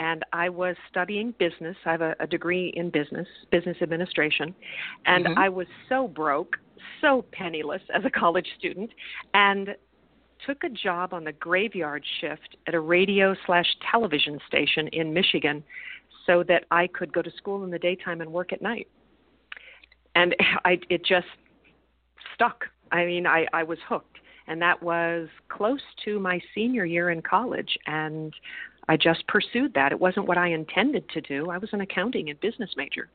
And 0.00 0.24
I 0.32 0.48
was 0.48 0.76
studying 0.88 1.34
business. 1.40 1.76
I 1.84 1.90
have 1.90 2.02
a, 2.02 2.14
a 2.20 2.26
degree 2.26 2.72
in 2.76 2.90
business, 2.90 3.26
business 3.50 3.76
administration. 3.82 4.54
And 5.06 5.26
mm-hmm. 5.26 5.38
I 5.38 5.48
was 5.48 5.66
so 5.88 6.06
broke, 6.06 6.56
so 7.00 7.24
penniless 7.32 7.82
as 7.92 8.04
a 8.04 8.10
college 8.10 8.46
student, 8.58 8.90
and 9.34 9.70
took 10.46 10.62
a 10.64 10.68
job 10.68 11.12
on 11.12 11.24
the 11.24 11.32
graveyard 11.32 12.04
shift 12.20 12.56
at 12.66 12.74
a 12.74 12.80
radio 12.80 13.34
slash 13.46 13.66
television 13.90 14.38
station 14.46 14.88
in 14.88 15.12
Michigan 15.12 15.64
so 16.26 16.44
that 16.44 16.64
I 16.70 16.86
could 16.86 17.12
go 17.12 17.22
to 17.22 17.30
school 17.36 17.64
in 17.64 17.70
the 17.70 17.78
daytime 17.78 18.20
and 18.20 18.32
work 18.32 18.52
at 18.52 18.62
night. 18.62 18.88
And 20.14 20.36
I, 20.64 20.78
it 20.90 21.04
just 21.04 21.26
stuck. 22.34 22.66
I 22.92 23.04
mean, 23.04 23.26
I, 23.26 23.46
I 23.52 23.62
was 23.62 23.78
hooked. 23.88 24.18
And 24.46 24.62
that 24.62 24.82
was 24.82 25.28
close 25.50 25.82
to 26.04 26.18
my 26.18 26.40
senior 26.54 26.86
year 26.86 27.10
in 27.10 27.20
college. 27.20 27.76
And 27.86 28.32
I 28.88 28.96
just 28.96 29.26
pursued 29.26 29.74
that. 29.74 29.92
It 29.92 30.00
wasn't 30.00 30.26
what 30.26 30.38
I 30.38 30.48
intended 30.48 31.08
to 31.10 31.20
do. 31.20 31.50
I 31.50 31.58
was 31.58 31.68
an 31.72 31.82
accounting 31.82 32.30
and 32.30 32.40
business 32.40 32.70
major. 32.76 33.10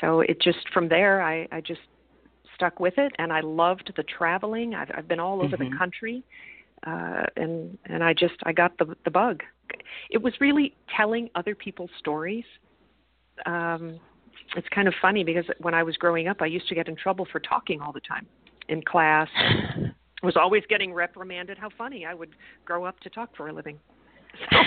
So 0.00 0.20
it 0.20 0.42
just, 0.42 0.68
from 0.74 0.88
there, 0.88 1.22
I, 1.22 1.48
I 1.50 1.62
just 1.62 1.80
stuck 2.54 2.80
with 2.80 2.98
it. 2.98 3.12
And 3.18 3.32
I 3.32 3.40
loved 3.40 3.92
the 3.96 4.02
traveling. 4.02 4.74
I've, 4.74 4.90
I've 4.94 5.08
been 5.08 5.20
all 5.20 5.42
over 5.42 5.56
mm-hmm. 5.56 5.70
the 5.70 5.78
country. 5.78 6.22
Uh, 6.86 7.24
and 7.36 7.76
and 7.86 8.04
I 8.04 8.12
just 8.12 8.34
I 8.44 8.52
got 8.52 8.78
the 8.78 8.94
the 9.04 9.10
bug. 9.10 9.42
It 10.10 10.22
was 10.22 10.32
really 10.40 10.76
telling 10.96 11.28
other 11.34 11.54
people's 11.54 11.90
stories. 11.98 12.44
Um, 13.46 13.98
it's 14.56 14.68
kind 14.74 14.88
of 14.88 14.94
funny 15.00 15.24
because 15.24 15.44
when 15.60 15.74
I 15.74 15.82
was 15.82 15.96
growing 15.96 16.28
up, 16.28 16.38
I 16.40 16.46
used 16.46 16.68
to 16.68 16.74
get 16.74 16.88
in 16.88 16.96
trouble 16.96 17.26
for 17.30 17.40
talking 17.40 17.80
all 17.80 17.92
the 17.92 18.00
time 18.00 18.26
in 18.68 18.82
class. 18.82 19.28
I 19.36 19.92
was 20.26 20.36
always 20.36 20.62
getting 20.68 20.92
reprimanded. 20.92 21.58
How 21.58 21.70
funny! 21.76 22.06
I 22.06 22.14
would 22.14 22.30
grow 22.64 22.84
up 22.84 22.98
to 23.00 23.10
talk 23.10 23.36
for 23.36 23.48
a 23.48 23.52
living. 23.52 23.78
So. 24.50 24.56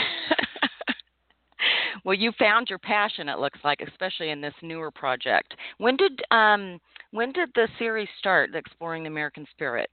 well, 2.05 2.15
you 2.15 2.31
found 2.37 2.69
your 2.69 2.79
passion. 2.79 3.29
It 3.29 3.39
looks 3.39 3.59
like, 3.63 3.81
especially 3.87 4.29
in 4.29 4.41
this 4.41 4.53
newer 4.61 4.91
project. 4.91 5.55
When 5.77 5.97
did 5.97 6.21
um, 6.31 6.79
when 7.11 7.31
did 7.31 7.49
the 7.55 7.67
series 7.77 8.09
start, 8.19 8.55
Exploring 8.55 9.03
the 9.03 9.09
American 9.09 9.45
Spirit? 9.51 9.89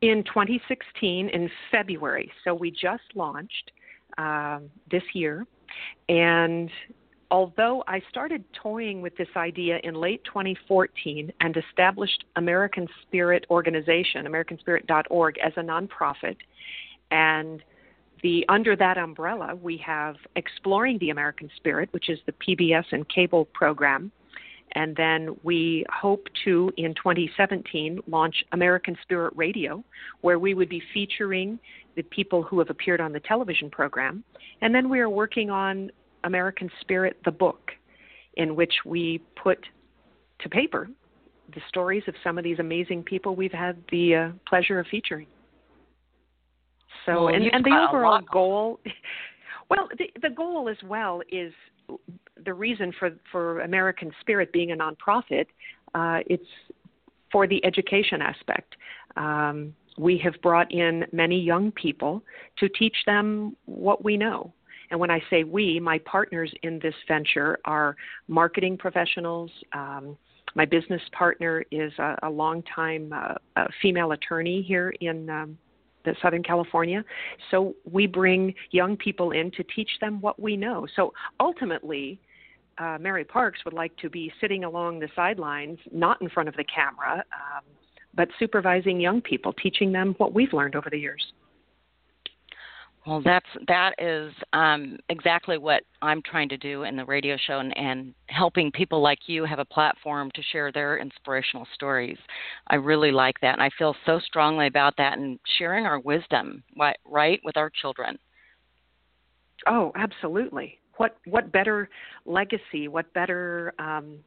In 0.00 0.24
2016, 0.24 1.28
in 1.28 1.48
February. 1.70 2.32
So 2.42 2.54
we 2.54 2.72
just 2.72 3.04
launched 3.14 3.70
um, 4.18 4.68
this 4.90 5.04
year, 5.14 5.46
and 6.08 6.68
although 7.32 7.82
I 7.88 8.02
started 8.10 8.44
toying 8.52 9.00
with 9.00 9.16
this 9.16 9.28
idea 9.36 9.80
in 9.82 9.94
late 9.94 10.22
2014 10.24 11.32
and 11.40 11.56
established 11.56 12.24
American 12.36 12.86
Spirit 13.00 13.46
Organization, 13.50 14.26
AmericanSpirit.org, 14.26 15.38
as 15.38 15.52
a 15.56 15.60
nonprofit, 15.60 16.36
and 17.10 17.62
the 18.22 18.44
under 18.48 18.76
that 18.76 18.98
umbrella 18.98 19.56
we 19.56 19.78
have 19.78 20.16
Exploring 20.36 20.98
the 20.98 21.08
American 21.08 21.50
Spirit, 21.56 21.88
which 21.92 22.10
is 22.10 22.18
the 22.26 22.32
PBS 22.32 22.84
and 22.92 23.08
cable 23.08 23.46
program, 23.46 24.12
and 24.72 24.94
then 24.94 25.34
we 25.42 25.86
hope 25.90 26.26
to 26.44 26.70
in 26.76 26.94
2017 26.94 28.00
launch 28.08 28.44
American 28.52 28.96
Spirit 29.02 29.32
Radio, 29.36 29.82
where 30.20 30.38
we 30.38 30.52
would 30.52 30.68
be 30.68 30.82
featuring 30.92 31.58
the 31.96 32.02
people 32.02 32.42
who 32.42 32.58
have 32.58 32.70
appeared 32.70 33.00
on 33.00 33.12
the 33.12 33.20
television 33.20 33.70
program. 33.70 34.22
And 34.60 34.74
then 34.74 34.88
we 34.88 35.00
are 35.00 35.10
working 35.10 35.50
on 35.50 35.90
American 36.24 36.70
Spirit, 36.80 37.16
the 37.24 37.30
book, 37.30 37.70
in 38.34 38.56
which 38.56 38.72
we 38.84 39.20
put 39.42 39.58
to 40.40 40.48
paper 40.48 40.88
the 41.54 41.60
stories 41.68 42.02
of 42.08 42.14
some 42.24 42.38
of 42.38 42.44
these 42.44 42.58
amazing 42.58 43.02
people 43.02 43.36
we've 43.36 43.52
had 43.52 43.76
the 43.90 44.14
uh, 44.14 44.28
pleasure 44.48 44.78
of 44.78 44.86
featuring. 44.90 45.26
So, 47.04 47.24
well, 47.24 47.34
and, 47.34 47.44
and 47.52 47.64
the 47.64 47.88
overall 47.88 48.20
goal, 48.32 48.80
well, 49.70 49.88
the, 49.98 50.06
the 50.20 50.30
goal 50.30 50.68
as 50.68 50.76
well 50.84 51.20
is 51.30 51.52
the 52.44 52.54
reason 52.54 52.92
for, 52.98 53.10
for 53.30 53.60
American 53.60 54.12
Spirit 54.20 54.52
being 54.52 54.72
a 54.72 54.76
nonprofit. 54.76 55.46
Uh, 55.94 56.20
it's 56.26 56.46
for 57.30 57.46
the 57.46 57.64
education 57.64 58.22
aspect. 58.22 58.76
Um, 59.16 59.74
we 59.98 60.16
have 60.18 60.34
brought 60.42 60.72
in 60.72 61.04
many 61.12 61.38
young 61.38 61.70
people 61.72 62.22
to 62.58 62.68
teach 62.68 62.96
them 63.04 63.56
what 63.66 64.04
we 64.04 64.16
know 64.16 64.52
and 64.92 65.00
when 65.00 65.10
I 65.10 65.22
say 65.30 65.42
we, 65.42 65.80
my 65.80 65.98
partners 66.00 66.52
in 66.62 66.78
this 66.80 66.94
venture 67.08 67.58
are 67.64 67.96
marketing 68.28 68.76
professionals. 68.76 69.50
Um, 69.72 70.18
my 70.54 70.66
business 70.66 71.00
partner 71.12 71.64
is 71.70 71.92
a, 71.98 72.16
a 72.24 72.30
longtime 72.30 73.10
uh, 73.10 73.34
a 73.56 73.68
female 73.80 74.12
attorney 74.12 74.60
here 74.60 74.92
in 75.00 75.30
um, 75.30 75.56
the 76.04 76.14
Southern 76.20 76.42
California. 76.42 77.02
So 77.50 77.74
we 77.90 78.06
bring 78.06 78.54
young 78.70 78.98
people 78.98 79.30
in 79.30 79.50
to 79.52 79.64
teach 79.74 79.88
them 80.02 80.20
what 80.20 80.38
we 80.38 80.58
know. 80.58 80.86
So 80.94 81.14
ultimately, 81.40 82.20
uh, 82.76 82.98
Mary 83.00 83.24
Parks 83.24 83.64
would 83.64 83.74
like 83.74 83.96
to 83.96 84.10
be 84.10 84.30
sitting 84.42 84.64
along 84.64 85.00
the 85.00 85.08
sidelines, 85.16 85.78
not 85.90 86.20
in 86.20 86.28
front 86.28 86.50
of 86.50 86.56
the 86.56 86.64
camera, 86.64 87.24
um, 87.32 87.64
but 88.12 88.28
supervising 88.38 89.00
young 89.00 89.22
people, 89.22 89.54
teaching 89.54 89.90
them 89.90 90.14
what 90.18 90.34
we've 90.34 90.52
learned 90.52 90.76
over 90.76 90.90
the 90.90 90.98
years. 90.98 91.32
Well, 93.06 93.20
that's 93.24 93.46
that 93.66 93.94
is 93.98 94.32
um, 94.52 94.96
exactly 95.08 95.58
what 95.58 95.82
I'm 96.02 96.22
trying 96.22 96.48
to 96.50 96.56
do 96.56 96.84
in 96.84 96.94
the 96.94 97.04
radio 97.04 97.36
show, 97.36 97.58
and, 97.58 97.76
and 97.76 98.14
helping 98.26 98.70
people 98.70 99.02
like 99.02 99.18
you 99.26 99.44
have 99.44 99.58
a 99.58 99.64
platform 99.64 100.30
to 100.34 100.42
share 100.52 100.70
their 100.70 100.98
inspirational 100.98 101.66
stories. 101.74 102.18
I 102.68 102.76
really 102.76 103.10
like 103.10 103.34
that, 103.42 103.54
and 103.54 103.62
I 103.62 103.70
feel 103.76 103.96
so 104.06 104.20
strongly 104.20 104.68
about 104.68 104.96
that, 104.98 105.18
and 105.18 105.40
sharing 105.58 105.84
our 105.84 105.98
wisdom, 105.98 106.62
right, 107.04 107.40
with 107.44 107.56
our 107.56 107.70
children. 107.70 108.16
Oh, 109.66 109.90
absolutely. 109.96 110.78
What 110.96 111.16
what 111.24 111.50
better 111.50 111.88
legacy? 112.24 112.86
What 112.86 113.12
better 113.14 113.74
um, 113.80 114.18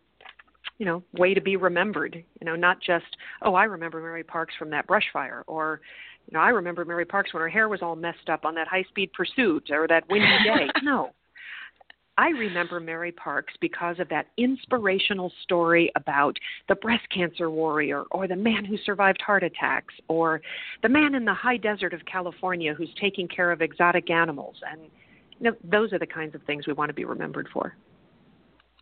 you 0.78 0.86
know 0.86 1.04
way 1.14 1.34
to 1.34 1.42
be 1.42 1.56
remembered? 1.56 2.16
You 2.40 2.46
know, 2.46 2.56
not 2.56 2.78
just 2.82 3.06
oh, 3.42 3.56
I 3.56 3.66
remember 3.66 4.02
Mary 4.02 4.24
Parks 4.24 4.54
from 4.58 4.70
that 4.72 4.88
brush 4.88 5.06
fire, 5.14 5.44
or 5.48 5.82
you 6.28 6.38
know, 6.38 6.44
I 6.44 6.50
remember 6.50 6.86
Mary 6.86 7.06
Parks 7.06 7.34
when 7.34 7.42
her 7.42 7.50
hair 7.50 7.70
was 7.70 7.82
all 7.82 7.96
messed 7.96 8.30
up 8.30 8.46
on 8.46 8.56
that 8.56 8.68
high 8.68 8.86
speed 8.90 9.12
pursuit 9.14 9.70
or 9.72 9.88
that 9.88 10.10
windy 10.10 10.28
day. 10.44 10.68
no. 10.84 11.12
I 12.18 12.30
remember 12.30 12.80
Mary 12.80 13.12
Parks 13.12 13.54
because 13.60 14.00
of 14.00 14.08
that 14.08 14.28
inspirational 14.38 15.34
story 15.44 15.92
about 15.98 16.38
the 16.70 16.76
breast 16.76 17.04
cancer 17.14 17.50
warrior 17.50 18.04
or 18.12 18.26
the 18.26 18.38
man 18.38 18.64
who 18.64 18.78
survived 18.86 19.22
heart 19.22 19.44
attacks 19.44 19.94
or 20.08 20.42
the 20.82 20.88
man 20.88 21.14
in 21.14 21.26
the 21.26 21.34
high 21.34 21.58
desert 21.58 21.94
of 21.94 22.00
California 22.06 22.74
who's 22.74 22.94
taking 23.02 23.28
care 23.28 23.52
of 23.52 23.62
exotic 23.62 24.10
animals. 24.10 24.56
And 24.72 24.84
you 25.40 25.52
know, 25.52 25.58
those 25.70 25.92
are 25.92 26.00
the 26.00 26.08
kinds 26.08 26.36
of 26.36 26.42
things 26.44 26.68
we 26.68 26.74
want 26.74 26.88
to 26.88 26.94
be 26.94 27.04
remembered 27.04 27.50
for. 27.52 27.76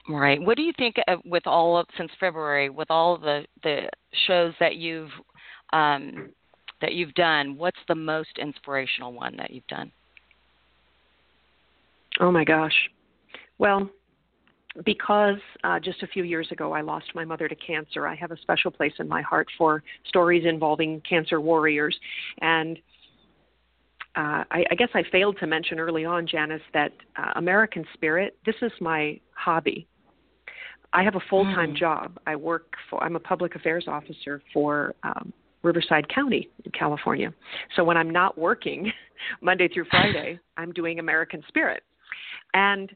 Right. 0.09 0.41
What 0.41 0.57
do 0.57 0.63
you 0.63 0.73
think 0.77 0.95
of, 1.07 1.19
with 1.23 1.47
all 1.47 1.77
of 1.77 1.87
since 1.97 2.11
February, 2.19 2.69
with 2.69 2.91
all 2.91 3.17
the 3.17 3.45
the 3.63 3.89
shows 4.27 4.53
that 4.59 4.75
you've 4.75 5.11
um, 5.71 6.29
that 6.81 6.93
you've 6.93 7.13
done, 7.13 7.57
what's 7.57 7.79
the 7.87 7.95
most 7.95 8.37
inspirational 8.37 9.13
one 9.13 9.35
that 9.37 9.51
you've 9.51 9.67
done? 9.67 9.91
Oh 12.19 12.31
my 12.31 12.43
gosh. 12.43 12.73
Well, 13.57 13.89
because 14.85 15.39
uh, 15.63 15.79
just 15.79 16.03
a 16.03 16.07
few 16.07 16.23
years 16.23 16.47
ago 16.51 16.73
I 16.73 16.81
lost 16.81 17.05
my 17.15 17.23
mother 17.23 17.47
to 17.47 17.55
cancer, 17.55 18.05
I 18.05 18.15
have 18.15 18.31
a 18.31 18.37
special 18.41 18.71
place 18.71 18.93
in 18.99 19.07
my 19.07 19.21
heart 19.21 19.47
for 19.57 19.83
stories 20.07 20.43
involving 20.45 21.01
cancer 21.07 21.39
warriors. 21.39 21.97
And 22.41 22.77
uh, 24.15 24.43
I, 24.51 24.65
I 24.69 24.75
guess 24.75 24.89
I 24.93 25.03
failed 25.11 25.37
to 25.39 25.47
mention 25.47 25.79
early 25.79 26.05
on, 26.05 26.27
Janice, 26.27 26.61
that 26.73 26.91
uh, 27.15 27.31
American 27.35 27.85
Spirit, 27.93 28.37
this 28.45 28.55
is 28.61 28.71
my 28.81 29.19
hobby. 29.31 29.87
I 30.93 31.03
have 31.03 31.15
a 31.15 31.21
full 31.29 31.43
time 31.43 31.73
mm. 31.73 31.77
job. 31.77 32.19
I 32.27 32.35
work 32.35 32.73
for, 32.89 33.03
I'm 33.03 33.15
a 33.15 33.19
public 33.19 33.55
affairs 33.55 33.85
officer 33.87 34.41
for 34.53 34.93
um, 35.03 35.33
Riverside 35.63 36.07
County 36.09 36.49
in 36.65 36.71
California. 36.71 37.33
So 37.75 37.83
when 37.83 37.97
I'm 37.97 38.09
not 38.09 38.37
working 38.37 38.91
Monday 39.41 39.67
through 39.67 39.85
Friday, 39.89 40.39
I'm 40.57 40.71
doing 40.71 40.99
American 40.99 41.43
Spirit. 41.47 41.83
And 42.53 42.91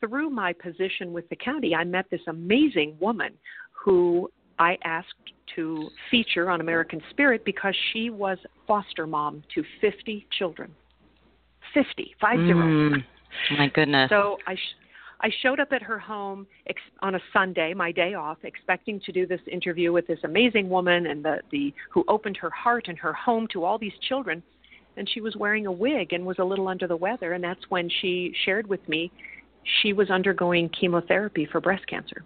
through 0.00 0.30
my 0.30 0.52
position 0.52 1.12
with 1.12 1.28
the 1.30 1.36
county, 1.36 1.74
I 1.74 1.84
met 1.84 2.06
this 2.10 2.20
amazing 2.28 2.96
woman 3.00 3.32
who 3.72 4.30
I 4.58 4.76
asked 4.84 5.14
to 5.56 5.88
feature 6.10 6.50
on 6.50 6.60
American 6.60 7.00
Spirit 7.10 7.44
because 7.44 7.74
she 7.92 8.10
was 8.10 8.38
foster 8.66 9.06
mom 9.06 9.42
to 9.54 9.64
50 9.80 10.26
children. 10.38 10.70
50, 11.74 12.14
five 12.20 12.38
zero. 12.38 12.66
Mm, 12.66 13.04
my 13.58 13.68
goodness. 13.68 14.08
So 14.10 14.38
I 14.46 14.54
sh- 14.54 14.58
I 15.20 15.30
showed 15.42 15.58
up 15.58 15.72
at 15.72 15.82
her 15.82 15.98
home 15.98 16.46
ex- 16.68 16.80
on 17.02 17.16
a 17.16 17.20
Sunday, 17.32 17.74
my 17.74 17.90
day 17.90 18.14
off, 18.14 18.38
expecting 18.44 19.00
to 19.00 19.12
do 19.12 19.26
this 19.26 19.40
interview 19.50 19.92
with 19.92 20.06
this 20.06 20.20
amazing 20.24 20.68
woman 20.68 21.06
and 21.06 21.24
the, 21.24 21.40
the 21.50 21.74
who 21.90 22.04
opened 22.08 22.36
her 22.36 22.50
heart 22.50 22.86
and 22.88 22.96
her 22.98 23.12
home 23.12 23.48
to 23.52 23.64
all 23.64 23.78
these 23.78 23.92
children. 24.08 24.42
And 24.96 25.08
she 25.08 25.20
was 25.20 25.36
wearing 25.36 25.66
a 25.66 25.72
wig 25.72 26.12
and 26.12 26.24
was 26.24 26.38
a 26.38 26.44
little 26.44 26.68
under 26.68 26.86
the 26.86 26.96
weather. 26.96 27.32
And 27.32 27.42
that's 27.42 27.60
when 27.68 27.88
she 28.00 28.32
shared 28.44 28.66
with 28.68 28.86
me 28.88 29.10
she 29.82 29.92
was 29.92 30.10
undergoing 30.10 30.68
chemotherapy 30.70 31.46
for 31.50 31.60
breast 31.60 31.86
cancer. 31.86 32.24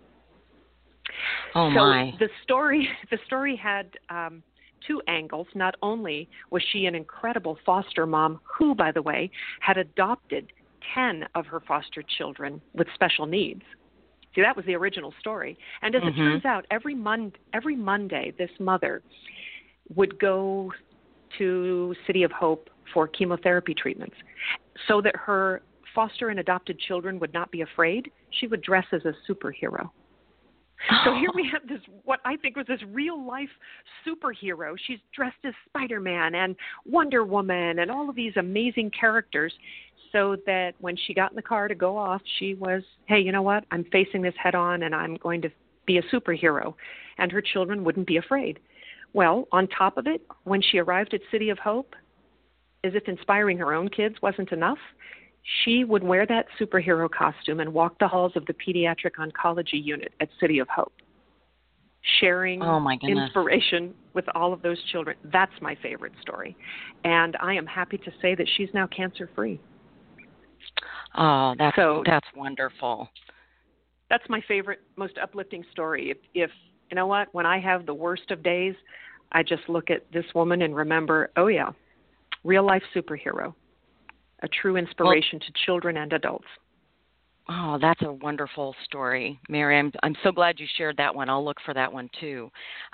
Oh 1.54 1.70
so 1.70 1.74
my! 1.74 2.14
The 2.18 2.28
story 2.42 2.88
the 3.10 3.18
story 3.26 3.56
had 3.56 3.86
um, 4.10 4.42
two 4.86 5.02
angles. 5.08 5.46
Not 5.54 5.74
only 5.82 6.28
was 6.50 6.62
she 6.72 6.86
an 6.86 6.94
incredible 6.94 7.58
foster 7.64 8.06
mom, 8.06 8.40
who, 8.58 8.74
by 8.74 8.92
the 8.92 9.02
way, 9.02 9.30
had 9.60 9.76
adopted 9.76 10.52
10 10.94 11.26
of 11.34 11.46
her 11.46 11.60
foster 11.60 12.02
children 12.18 12.60
with 12.74 12.86
special 12.94 13.26
needs. 13.26 13.62
See, 14.34 14.40
that 14.40 14.56
was 14.56 14.64
the 14.64 14.74
original 14.74 15.12
story. 15.20 15.58
And 15.82 15.94
as 15.94 16.02
mm-hmm. 16.02 16.08
it 16.08 16.24
turns 16.24 16.44
out, 16.44 16.66
every, 16.70 16.94
Mon- 16.94 17.32
every 17.52 17.76
Monday, 17.76 18.32
this 18.38 18.50
mother 18.58 19.02
would 19.94 20.18
go 20.18 20.72
to 21.38 21.94
City 22.06 22.22
of 22.22 22.32
Hope 22.32 22.70
for 22.92 23.08
chemotherapy 23.08 23.74
treatments 23.74 24.16
so 24.88 25.00
that 25.02 25.14
her 25.16 25.62
foster 25.94 26.30
and 26.30 26.40
adopted 26.40 26.78
children 26.78 27.18
would 27.18 27.32
not 27.32 27.50
be 27.50 27.60
afraid. 27.60 28.10
She 28.40 28.46
would 28.46 28.62
dress 28.62 28.86
as 28.92 29.02
a 29.04 29.14
superhero. 29.30 29.90
So 31.04 31.14
here 31.14 31.30
we 31.34 31.48
have 31.52 31.66
this 31.68 31.80
what 32.04 32.20
I 32.24 32.36
think 32.36 32.56
was 32.56 32.66
this 32.66 32.80
real 32.88 33.24
life 33.26 33.48
superhero. 34.06 34.74
She's 34.86 34.98
dressed 35.14 35.36
as 35.44 35.54
Spider-Man 35.68 36.34
and 36.34 36.56
Wonder 36.86 37.24
Woman 37.24 37.78
and 37.78 37.90
all 37.90 38.08
of 38.08 38.16
these 38.16 38.32
amazing 38.36 38.90
characters 38.98 39.52
so 40.12 40.36
that 40.46 40.72
when 40.80 40.96
she 41.06 41.14
got 41.14 41.32
in 41.32 41.36
the 41.36 41.42
car 41.42 41.68
to 41.68 41.74
go 41.74 41.96
off, 41.96 42.20
she 42.38 42.54
was, 42.54 42.82
hey, 43.06 43.20
you 43.20 43.32
know 43.32 43.42
what? 43.42 43.64
I'm 43.70 43.84
facing 43.90 44.22
this 44.22 44.34
head 44.42 44.54
on 44.54 44.82
and 44.82 44.94
I'm 44.94 45.16
going 45.16 45.40
to 45.42 45.50
be 45.86 45.98
a 45.98 46.02
superhero. 46.02 46.74
And 47.18 47.32
her 47.32 47.40
children 47.40 47.82
wouldn't 47.82 48.06
be 48.06 48.18
afraid. 48.18 48.58
Well, 49.14 49.48
on 49.52 49.68
top 49.68 49.96
of 49.96 50.06
it, 50.06 50.22
when 50.44 50.62
she 50.62 50.78
arrived 50.78 51.14
at 51.14 51.20
City 51.30 51.50
of 51.50 51.58
Hope, 51.58 51.94
as 52.84 52.92
if 52.94 53.06
inspiring 53.06 53.58
her 53.58 53.72
own 53.72 53.88
kids 53.88 54.16
wasn't 54.22 54.52
enough, 54.52 54.78
she 55.64 55.84
would 55.84 56.02
wear 56.02 56.26
that 56.26 56.46
superhero 56.60 57.10
costume 57.10 57.60
and 57.60 57.72
walk 57.72 57.98
the 57.98 58.08
halls 58.08 58.32
of 58.36 58.46
the 58.46 58.54
pediatric 58.54 59.12
oncology 59.18 59.82
unit 59.84 60.12
at 60.20 60.28
City 60.40 60.58
of 60.60 60.68
Hope, 60.68 60.92
sharing 62.20 62.62
oh 62.62 62.88
inspiration 63.02 63.94
with 64.14 64.24
all 64.34 64.52
of 64.52 64.62
those 64.62 64.82
children. 64.92 65.16
That's 65.32 65.52
my 65.60 65.76
favorite 65.82 66.12
story. 66.20 66.56
And 67.04 67.36
I 67.40 67.54
am 67.54 67.66
happy 67.66 67.98
to 67.98 68.10
say 68.20 68.34
that 68.34 68.48
she's 68.56 68.68
now 68.72 68.86
cancer 68.86 69.28
free. 69.34 69.60
Oh, 71.16 71.54
that's 71.58 71.76
so, 71.76 72.02
that's 72.06 72.26
wonderful. 72.36 73.08
That's 74.08 74.24
my 74.28 74.42
favorite, 74.46 74.80
most 74.96 75.18
uplifting 75.20 75.64
story. 75.72 76.10
If, 76.10 76.18
if 76.34 76.50
you 76.90 76.94
know 76.94 77.06
what, 77.06 77.28
when 77.32 77.46
I 77.46 77.58
have 77.58 77.86
the 77.86 77.94
worst 77.94 78.30
of 78.30 78.42
days, 78.42 78.74
I 79.32 79.42
just 79.42 79.62
look 79.68 79.90
at 79.90 80.04
this 80.12 80.26
woman 80.34 80.62
and 80.62 80.76
remember, 80.76 81.30
oh 81.36 81.46
yeah, 81.48 81.70
real 82.44 82.64
life 82.64 82.82
superhero, 82.94 83.54
a 84.42 84.48
true 84.48 84.76
inspiration 84.76 85.38
well, 85.40 85.46
to 85.46 85.64
children 85.64 85.96
and 85.96 86.12
adults. 86.12 86.46
Oh, 87.48 87.76
that's 87.80 88.02
a 88.02 88.12
wonderful 88.12 88.74
story, 88.84 89.38
Mary. 89.48 89.78
I'm 89.78 89.92
I'm 90.02 90.14
so 90.22 90.30
glad 90.30 90.60
you 90.60 90.66
shared 90.76 90.96
that 90.98 91.14
one. 91.14 91.28
I'll 91.28 91.44
look 91.44 91.58
for 91.64 91.74
that 91.74 91.92
one 91.92 92.08
too. 92.20 92.50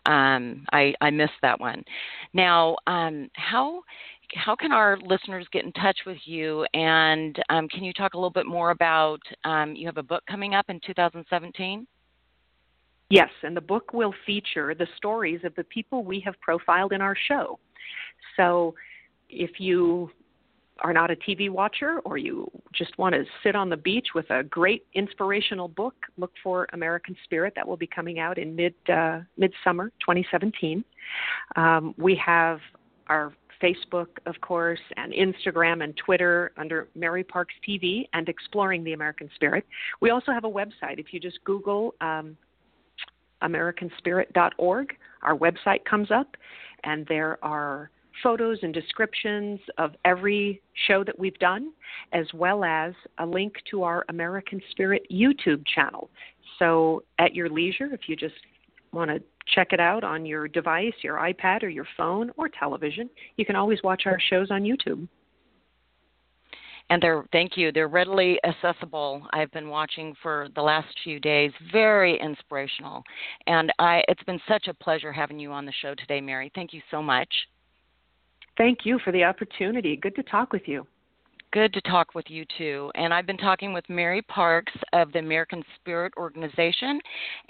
Um, 0.07 0.65
I 0.73 0.95
I 1.01 1.11
missed 1.11 1.33
that 1.43 1.61
one. 1.61 1.85
Now, 2.33 2.77
um, 2.87 3.29
how 3.35 3.83
how 4.35 4.57
can 4.57 4.73
our 4.73 4.99
listeners 5.05 5.47
get 5.53 5.65
in 5.65 5.73
touch 5.73 5.99
with 6.07 6.19
you? 6.25 6.65
And 6.75 7.39
um, 7.51 7.69
can 7.69 7.85
you 7.85 7.93
talk 7.93 8.15
a 8.15 8.17
little 8.17 8.31
bit 8.31 8.47
more 8.47 8.71
about 8.71 9.21
um, 9.45 9.75
you 9.75 9.87
have 9.87 9.99
a 9.99 10.03
book 10.03 10.23
coming 10.29 10.55
up 10.55 10.67
in 10.69 10.81
2017? 10.87 11.87
Yes, 13.11 13.31
and 13.43 13.57
the 13.57 13.61
book 13.61 13.93
will 13.93 14.15
feature 14.27 14.75
the 14.75 14.87
stories 14.97 15.41
of 15.45 15.55
the 15.55 15.65
people 15.65 16.05
we 16.05 16.21
have 16.21 16.39
profiled 16.41 16.93
in 16.93 17.01
our 17.01 17.17
show. 17.27 17.59
So 18.37 18.75
if 19.31 19.59
you 19.59 20.11
are 20.81 20.93
not 20.93 21.11
a 21.11 21.17
TV 21.17 21.51
watcher 21.51 22.01
or 22.05 22.19
you 22.19 22.51
just 22.73 22.97
want 22.99 23.15
to 23.15 23.25
sit 23.43 23.57
on 23.57 23.69
the 23.69 23.77
beach 23.77 24.09
with 24.15 24.31
a 24.31 24.45
great 24.45 24.87
inspirational 24.95 25.69
book, 25.69 25.95
look 26.17 26.33
for 26.43 26.69
American 26.73 27.17
Spirit. 27.25 27.53
That 27.57 27.67
will 27.67 27.77
be 27.77 27.87
coming 27.87 28.19
out 28.19 28.39
in 28.39 28.55
mid 28.55 28.75
uh, 28.89 29.21
midsummer 29.37 29.91
2017. 30.01 30.85
Um, 31.57 31.95
we 31.99 32.21
have 32.25 32.61
our 33.09 33.33
Facebook, 33.63 34.07
of 34.27 34.41
course, 34.41 34.81
and 34.97 35.13
Instagram 35.13 35.83
and 35.83 35.97
Twitter 35.97 36.53
under 36.57 36.89
Mary 36.95 37.25
Parks 37.25 37.55
TV 37.67 38.09
and 38.13 38.29
Exploring 38.29 38.85
the 38.85 38.93
American 38.93 39.29
Spirit. 39.35 39.65
We 40.01 40.11
also 40.11 40.33
have 40.33 40.45
a 40.45 40.51
website. 40.51 40.99
If 40.99 41.13
you 41.13 41.21
just 41.21 41.43
Google 41.45 41.95
um, 42.01 42.37
AmericanSpirit.org, 43.43 44.97
our 45.23 45.37
website 45.37 45.85
comes 45.85 46.11
up, 46.11 46.37
and 46.85 47.07
there 47.09 47.43
are 47.43 47.91
photos 48.23 48.59
and 48.63 48.73
descriptions 48.73 49.61
of 49.79 49.93
every 50.05 50.61
show 50.87 51.05
that 51.05 51.19
we've 51.19 51.39
done, 51.39 51.73
as 52.13 52.27
well 52.35 52.65
as 52.65 52.93
a 53.19 53.27
link 53.27 53.55
to 53.71 53.83
our 53.83 54.05
American 54.09 54.61
Spirit 54.71 55.07
YouTube 55.11 55.65
channel. 55.67 56.11
So, 56.59 57.03
at 57.19 57.35
your 57.35 57.49
leisure, 57.49 57.89
if 57.93 58.09
you 58.09 58.17
just 58.17 58.35
want 58.93 59.11
to 59.11 59.23
check 59.55 59.69
it 59.73 59.81
out 59.81 60.05
on 60.05 60.27
your 60.27 60.49
device, 60.49 60.93
your 61.03 61.17
iPad 61.17 61.63
or 61.63 61.69
your 61.69 61.87
phone 61.97 62.31
or 62.37 62.49
television. 62.49 63.09
You 63.37 63.47
can 63.47 63.57
always 63.57 63.79
watch 63.83 64.03
our 64.07 64.19
shows 64.31 64.51
on 64.51 64.63
YouTube. 64.63 65.09
And 66.91 67.03
they're 67.03 67.25
thank 67.33 67.57
you. 67.57 67.71
They're 67.71 67.89
readily 67.89 68.39
accessible. 68.45 69.27
I've 69.33 69.51
been 69.53 69.69
watching 69.69 70.15
for 70.23 70.49
the 70.55 70.63
last 70.63 70.89
few 71.05 71.21
days. 71.21 71.53
Very 71.71 72.19
inspirational. 72.19 73.03
And 73.47 73.71
I 73.79 74.03
it's 74.09 74.23
been 74.23 74.41
such 74.49 74.69
a 74.69 74.75
pleasure 74.75 75.13
having 75.13 75.39
you 75.39 75.53
on 75.53 75.67
the 75.67 75.73
show 75.83 75.95
today, 75.95 76.21
Mary. 76.23 76.51
Thank 76.55 76.73
you 76.73 76.81
so 76.91 77.03
much. 77.03 77.29
Thank 78.59 78.81
you 78.85 78.99
for 79.05 79.13
the 79.13 79.25
opportunity. 79.25 79.97
Good 79.97 80.17
to 80.17 80.23
talk 80.25 80.53
with 80.53 80.67
you. 80.67 80.87
good 81.53 81.73
to 81.73 81.81
talk 81.83 82.15
with 82.15 82.27
you 82.29 82.45
too. 82.59 82.91
And 82.95 83.15
I've 83.15 83.27
been 83.27 83.39
talking 83.39 83.73
with 83.73 83.89
Mary 83.89 84.21
Parks 84.23 84.73
of 84.93 85.13
the 85.13 85.21
American 85.21 85.63
Spirit 85.77 86.13
Organization, 86.17 87.01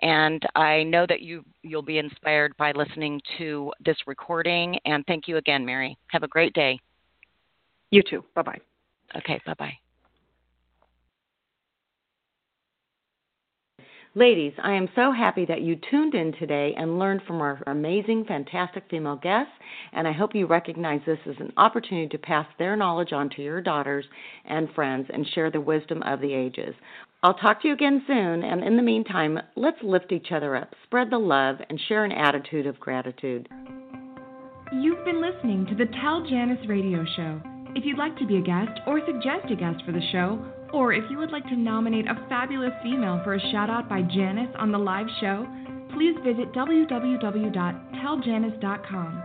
and 0.03 0.41
I 0.55 0.85
know 0.85 1.05
that 1.09 1.21
you 1.23 1.45
you'll 1.63 1.83
be 1.83 1.99
inspired 1.99 2.57
by 2.59 2.73
listening 2.73 3.21
to 3.39 3.73
this 3.85 3.97
recording. 4.07 4.79
And 4.85 5.05
thank 5.07 5.27
you 5.27 5.39
again, 5.39 5.65
Mary. 5.65 5.97
Have 6.09 6.23
a 6.23 6.29
great 6.29 6.53
day. 6.53 6.79
You 7.91 8.03
too. 8.03 8.25
Bye 8.35 8.43
bye. 8.43 8.61
Okay. 9.17 9.41
Bye 9.47 9.55
bye. 9.59 9.88
Ladies, 14.15 14.55
I 14.63 14.73
am 14.73 14.89
so 14.95 15.13
happy 15.13 15.45
that 15.45 15.61
you 15.61 15.77
tuned 15.91 16.15
in 16.15 16.33
today 16.33 16.75
and 16.79 16.99
learned 16.99 17.21
from 17.27 17.43
our 17.43 17.63
amazing, 17.67 18.25
fantastic 18.27 18.85
female 18.89 19.17
guests, 19.17 19.53
and 19.93 20.09
I 20.09 20.13
hope 20.13 20.35
you 20.35 20.47
recognize 20.47 21.03
this 21.05 21.19
as 21.27 21.37
an 21.39 21.53
opportunity 21.59 22.09
to 22.09 22.19
pass 22.19 22.47
their 22.59 22.75
knowledge 22.75 23.13
on 23.13 23.29
to 23.31 23.43
your 23.43 23.61
daughters 23.61 24.07
and 24.47 24.71
friends 24.75 25.09
and 25.13 25.27
share 25.35 25.51
the 25.51 25.61
wisdom 25.61 26.03
of 26.05 26.21
the 26.21 26.33
ages. 26.33 26.75
I'll 27.23 27.35
talk 27.35 27.61
to 27.63 27.69
you 27.69 27.75
again 27.75 28.03
soon, 28.07 28.43
and 28.45 28.65
in 28.65 28.77
the 28.77 28.83
meantime, 28.83 29.39
let's 29.57 29.83
lift 29.83 30.11
each 30.11 30.33
other 30.33 30.57
up, 30.57 30.73
spread 30.85 31.11
the 31.11 31.19
love, 31.19 31.57
and 31.69 31.79
share 31.89 32.07
an 32.07 32.13
attitude 32.13 32.67
of 32.67 32.81
gratitude. 32.81 33.47
You've 34.73 35.05
been 35.05 35.21
listening 35.21 35.67
to 35.67 35.75
the 35.75 35.91
Tell 36.01 36.27
Janus 36.27 36.67
radio 36.67 37.05
show. 37.15 37.58
If 37.75 37.85
you'd 37.85 37.99
like 37.99 38.17
to 38.19 38.27
be 38.27 38.37
a 38.37 38.43
guest 38.43 38.81
or 38.87 39.01
suggest 39.07 39.51
a 39.51 39.57
guest 39.57 39.83
for 39.85 39.93
the 39.93 40.01
show, 40.11 40.43
or 40.73 40.93
if 40.93 41.05
you 41.11 41.19
would 41.19 41.31
like 41.31 41.45
to 41.45 41.57
nominate 41.57 42.07
a 42.07 42.27
fabulous 42.29 42.73
female 42.83 43.21
for 43.25 43.35
a 43.35 43.41
shout 43.53 43.71
out 43.71 43.89
by 43.89 44.03
Janus 44.03 44.51
on 44.59 44.73
the 44.73 44.79
live 44.79 45.07
show, 45.21 45.47
please 45.95 46.17
visit 46.25 46.53
www.telljanus.com. 46.53 49.23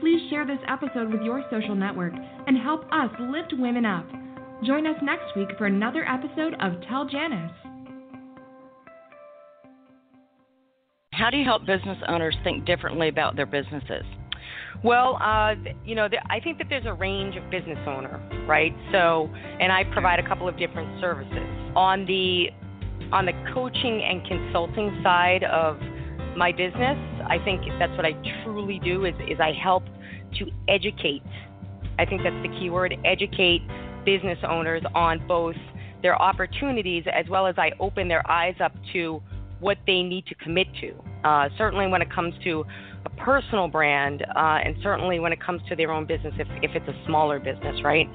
Please 0.00 0.30
share 0.30 0.46
this 0.46 0.60
episode 0.68 1.12
with 1.12 1.22
your 1.22 1.44
social 1.50 1.74
network 1.74 2.12
and 2.46 2.56
help 2.58 2.84
us 2.92 3.10
lift 3.18 3.52
women 3.58 3.84
up. 3.84 4.06
Join 4.64 4.86
us 4.86 4.96
next 5.02 5.36
week 5.36 5.48
for 5.56 5.66
another 5.66 6.06
episode 6.08 6.54
of 6.60 6.80
Tell 6.88 7.04
Janus. 7.06 7.50
How 11.12 11.30
do 11.30 11.36
you 11.36 11.44
help 11.44 11.66
business 11.66 11.98
owners 12.08 12.36
think 12.44 12.64
differently 12.64 13.08
about 13.08 13.34
their 13.34 13.46
businesses? 13.46 14.04
Well, 14.84 15.18
uh, 15.20 15.54
you 15.84 15.94
know, 15.96 16.08
I 16.30 16.38
think 16.40 16.58
that 16.58 16.68
there's 16.70 16.86
a 16.86 16.92
range 16.92 17.36
of 17.36 17.50
business 17.50 17.78
owner, 17.86 18.20
right? 18.46 18.74
So, 18.92 19.28
and 19.60 19.72
I 19.72 19.84
provide 19.92 20.20
a 20.20 20.28
couple 20.28 20.48
of 20.48 20.56
different 20.56 21.00
services 21.00 21.48
on 21.74 22.06
the 22.06 22.50
on 23.12 23.26
the 23.26 23.32
coaching 23.54 24.02
and 24.02 24.24
consulting 24.26 25.00
side 25.02 25.42
of 25.44 25.78
my 26.36 26.52
business. 26.52 26.96
I 27.26 27.38
think 27.44 27.62
that's 27.78 27.92
what 27.96 28.06
I 28.06 28.12
truly 28.44 28.78
do 28.84 29.04
is 29.04 29.14
is 29.28 29.40
I 29.40 29.52
help 29.52 29.84
to 30.38 30.46
educate. 30.68 31.22
I 31.98 32.04
think 32.04 32.22
that's 32.22 32.40
the 32.42 32.56
key 32.60 32.70
word: 32.70 32.94
educate 33.04 33.62
business 34.04 34.38
owners 34.48 34.82
on 34.94 35.26
both 35.26 35.56
their 36.02 36.20
opportunities 36.20 37.04
as 37.12 37.28
well 37.28 37.48
as 37.48 37.56
I 37.58 37.72
open 37.80 38.06
their 38.06 38.28
eyes 38.30 38.54
up 38.62 38.72
to 38.92 39.20
what 39.58 39.76
they 39.88 40.02
need 40.02 40.24
to 40.26 40.36
commit 40.36 40.68
to. 40.80 40.94
Uh, 41.24 41.48
certainly, 41.58 41.88
when 41.88 42.00
it 42.00 42.12
comes 42.12 42.32
to 42.44 42.64
a 43.04 43.10
personal 43.10 43.68
brand, 43.68 44.22
uh, 44.36 44.58
and 44.64 44.74
certainly 44.82 45.18
when 45.18 45.32
it 45.32 45.40
comes 45.40 45.60
to 45.68 45.76
their 45.76 45.90
own 45.90 46.06
business, 46.06 46.34
if, 46.38 46.48
if 46.62 46.70
it's 46.74 46.88
a 46.88 47.06
smaller 47.06 47.38
business, 47.38 47.76
right? 47.84 48.06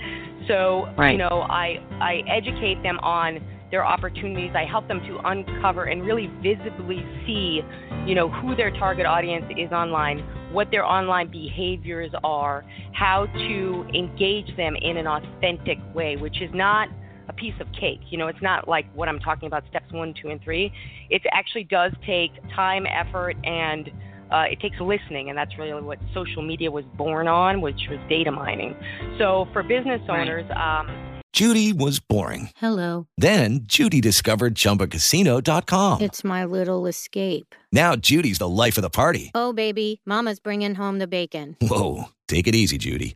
So, 0.47 0.87
right. 0.97 1.11
you 1.11 1.17
know, 1.17 1.45
I, 1.49 1.77
I 2.01 2.21
educate 2.27 2.81
them 2.83 2.99
on 2.99 3.39
their 3.71 3.85
opportunities. 3.85 4.51
I 4.55 4.65
help 4.65 4.87
them 4.87 4.99
to 5.07 5.19
uncover 5.25 5.85
and 5.85 6.03
really 6.03 6.27
visibly 6.43 7.03
see, 7.25 7.61
you 8.05 8.13
know, 8.13 8.29
who 8.29 8.55
their 8.55 8.71
target 8.71 9.05
audience 9.05 9.45
is 9.57 9.71
online, 9.71 10.19
what 10.51 10.69
their 10.69 10.85
online 10.85 11.31
behaviors 11.31 12.11
are, 12.23 12.63
how 12.93 13.25
to 13.25 13.85
engage 13.95 14.55
them 14.57 14.75
in 14.79 14.97
an 14.97 15.07
authentic 15.07 15.79
way, 15.95 16.17
which 16.17 16.39
is 16.41 16.51
not 16.53 16.87
a 17.29 17.33
piece 17.33 17.55
of 17.59 17.67
cake. 17.71 18.01
You 18.09 18.17
know, 18.17 18.27
it's 18.27 18.41
not 18.41 18.67
like 18.67 18.85
what 18.93 19.09
I'm 19.09 19.19
talking 19.19 19.47
about 19.47 19.63
steps 19.69 19.91
one, 19.91 20.13
two, 20.21 20.29
and 20.29 20.41
three. 20.43 20.71
It 21.09 21.21
actually 21.31 21.63
does 21.63 21.93
take 22.05 22.31
time, 22.55 22.85
effort, 22.85 23.35
and 23.43 23.89
uh, 24.33 24.45
it 24.49 24.59
takes 24.59 24.79
listening, 24.79 25.29
and 25.29 25.37
that's 25.37 25.57
really 25.57 25.81
what 25.81 25.99
social 26.13 26.41
media 26.41 26.71
was 26.71 26.85
born 26.97 27.27
on, 27.27 27.61
which 27.61 27.87
was 27.89 27.99
data 28.09 28.31
mining. 28.31 28.75
So 29.17 29.47
for 29.53 29.61
business 29.63 30.01
owners, 30.09 30.49
um, 30.55 30.89
Judy 31.33 31.71
was 31.73 31.99
boring. 31.99 32.49
Hello. 32.57 33.07
Then 33.17 33.61
Judy 33.63 34.01
discovered 34.01 34.55
ChumbaCasino.com. 34.55 36.01
It's 36.01 36.23
my 36.23 36.45
little 36.45 36.85
escape. 36.85 37.55
Now 37.71 37.95
Judy's 37.95 38.37
the 38.39 38.49
life 38.49 38.77
of 38.77 38.81
the 38.81 38.89
party. 38.89 39.31
Oh 39.33 39.53
baby, 39.53 40.01
Mama's 40.05 40.39
bringing 40.39 40.75
home 40.75 40.99
the 40.99 41.07
bacon. 41.07 41.55
Whoa, 41.61 42.05
take 42.27 42.47
it 42.47 42.55
easy, 42.55 42.77
Judy. 42.77 43.15